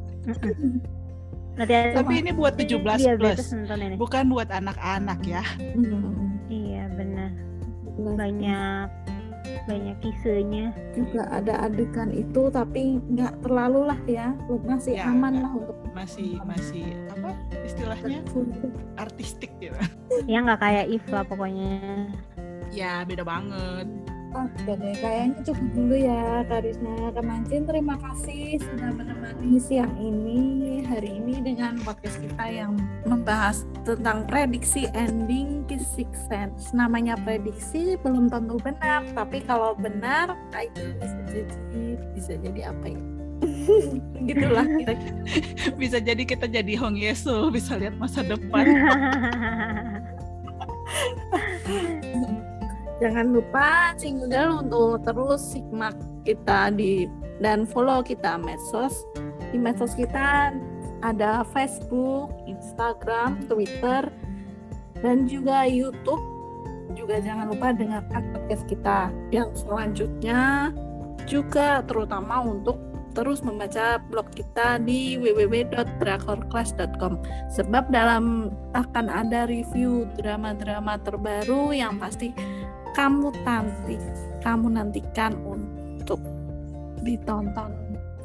Tapi 1.58 2.12
ini 2.24 2.30
buat 2.32 2.56
17 2.56 2.80
plus 3.20 3.52
bukan 4.00 4.24
buat 4.32 4.48
anak-anak 4.48 5.20
ya. 5.28 5.44
Iya 6.48 6.88
benar 6.96 7.30
banyak 7.98 8.88
banyak 9.68 9.96
kisahnya. 10.00 10.72
Juga 10.96 11.28
ada 11.28 11.66
adegan 11.68 12.08
itu 12.14 12.48
tapi 12.48 13.02
nggak 13.12 13.42
terlalu 13.44 13.90
lah 13.92 14.00
ya. 14.08 14.32
Masih 14.64 14.96
Ya, 14.96 15.10
aman 15.12 15.36
nggak. 15.36 15.44
lah 15.44 15.52
untuk 15.52 15.76
masih 15.92 16.38
masih 16.46 16.86
apa 17.10 17.30
istilahnya? 17.66 18.22
Artistik 18.96 19.50
gitu. 19.58 19.74
Ya 20.30 20.40
nggak 20.40 20.62
kayak 20.62 20.86
If 20.88 21.04
lah 21.10 21.26
pokoknya. 21.26 22.06
Ya 22.70 23.02
beda 23.02 23.26
banget 23.26 23.88
Oke 24.28 24.76
deh, 24.76 24.92
kayaknya 25.00 25.40
cukup 25.40 25.68
dulu 25.72 25.96
ya 25.96 26.44
Karisna 26.44 27.16
Kemancin. 27.16 27.64
Terima 27.64 27.96
kasih 27.96 28.60
sudah 28.60 28.92
menemani 28.92 29.56
siang 29.56 29.96
ini, 29.96 30.84
hari 30.84 31.16
ini 31.16 31.40
dengan 31.40 31.80
podcast 31.80 32.20
kita 32.20 32.44
yang 32.44 32.76
membahas 33.08 33.64
tentang 33.88 34.28
prediksi 34.28 34.84
ending 34.92 35.64
Kiss 35.64 35.88
Six 35.96 36.12
Sense. 36.28 36.76
Namanya 36.76 37.16
prediksi 37.24 37.96
belum 38.04 38.28
tentu 38.28 38.60
benar, 38.60 39.08
tapi 39.16 39.40
kalau 39.48 39.72
benar, 39.80 40.36
nah 40.52 40.60
itu 40.60 40.92
bisa 41.00 41.18
jadi 41.32 41.96
bisa 42.12 42.32
jadi 42.36 42.60
apa 42.68 42.84
ya? 42.84 43.00
Gitulah 44.28 44.66
kira-kira. 44.66 45.22
bisa 45.80 46.04
jadi 46.04 46.22
kita 46.28 46.52
jadi 46.52 46.72
Hong 46.76 47.00
Yesu 47.00 47.48
bisa 47.48 47.80
lihat 47.80 47.96
masa 47.96 48.20
depan 48.26 48.66
Jangan 52.98 53.30
lupa 53.30 53.94
single 53.94 54.66
untuk 54.66 55.06
terus 55.06 55.54
simak 55.54 55.94
kita 56.26 56.74
di 56.74 57.06
dan 57.38 57.62
follow 57.62 58.02
kita 58.02 58.34
medsos. 58.42 59.06
Di 59.54 59.58
medsos 59.58 59.94
kita 59.94 60.50
ada 61.06 61.46
Facebook, 61.54 62.34
Instagram, 62.50 63.46
Twitter, 63.46 64.10
dan 64.98 65.30
juga 65.30 65.62
YouTube. 65.62 66.18
Juga 66.98 67.22
jangan 67.22 67.54
lupa 67.54 67.70
dengarkan 67.70 68.34
podcast 68.34 68.66
kita 68.66 69.14
yang 69.30 69.54
selanjutnya 69.54 70.74
juga 71.30 71.86
terutama 71.86 72.42
untuk 72.42 72.82
terus 73.12 73.42
membaca 73.42 73.98
blog 74.10 74.30
kita 74.34 74.78
di 74.82 75.18
www.drakorclass.com 75.18 77.18
sebab 77.50 77.90
dalam 77.90 78.54
akan 78.78 79.10
ada 79.10 79.50
review 79.50 80.06
drama-drama 80.16 80.98
terbaru 81.02 81.74
yang 81.74 81.98
pasti 81.98 82.30
kamu 82.98 83.30
nanti 83.46 83.94
kamu 84.42 84.66
nantikan 84.74 85.38
untuk 85.46 86.18
ditonton. 87.06 87.70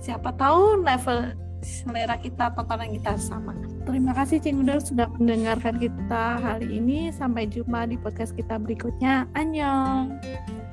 Siapa 0.02 0.34
tahu 0.34 0.82
level 0.82 1.38
selera 1.62 2.18
kita 2.18 2.50
tontonan 2.58 2.90
kita 2.90 3.14
sama. 3.22 3.54
Terima 3.86 4.18
kasih 4.18 4.42
Cing 4.42 4.66
Udal 4.66 4.82
sudah 4.82 5.08
mendengarkan 5.22 5.78
kita 5.78 6.42
hari 6.42 6.82
ini. 6.82 7.14
Sampai 7.14 7.46
jumpa 7.46 7.86
di 7.86 8.02
podcast 8.02 8.34
kita 8.34 8.58
berikutnya. 8.58 9.30
Annyeong. 9.38 10.18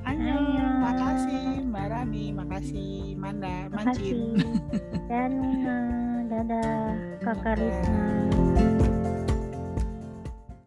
Annyeong. 0.08 0.80
Makasih 0.80 1.44
Mbak 1.68 1.86
Rani, 1.92 2.24
makasih 2.34 2.90
Manda, 3.20 3.68
Makasih. 3.68 4.32
Mancin. 4.32 4.48
Dan 5.12 5.32
dadah. 6.26 6.96
Kakak 7.20 7.60
Risma. 7.60 8.49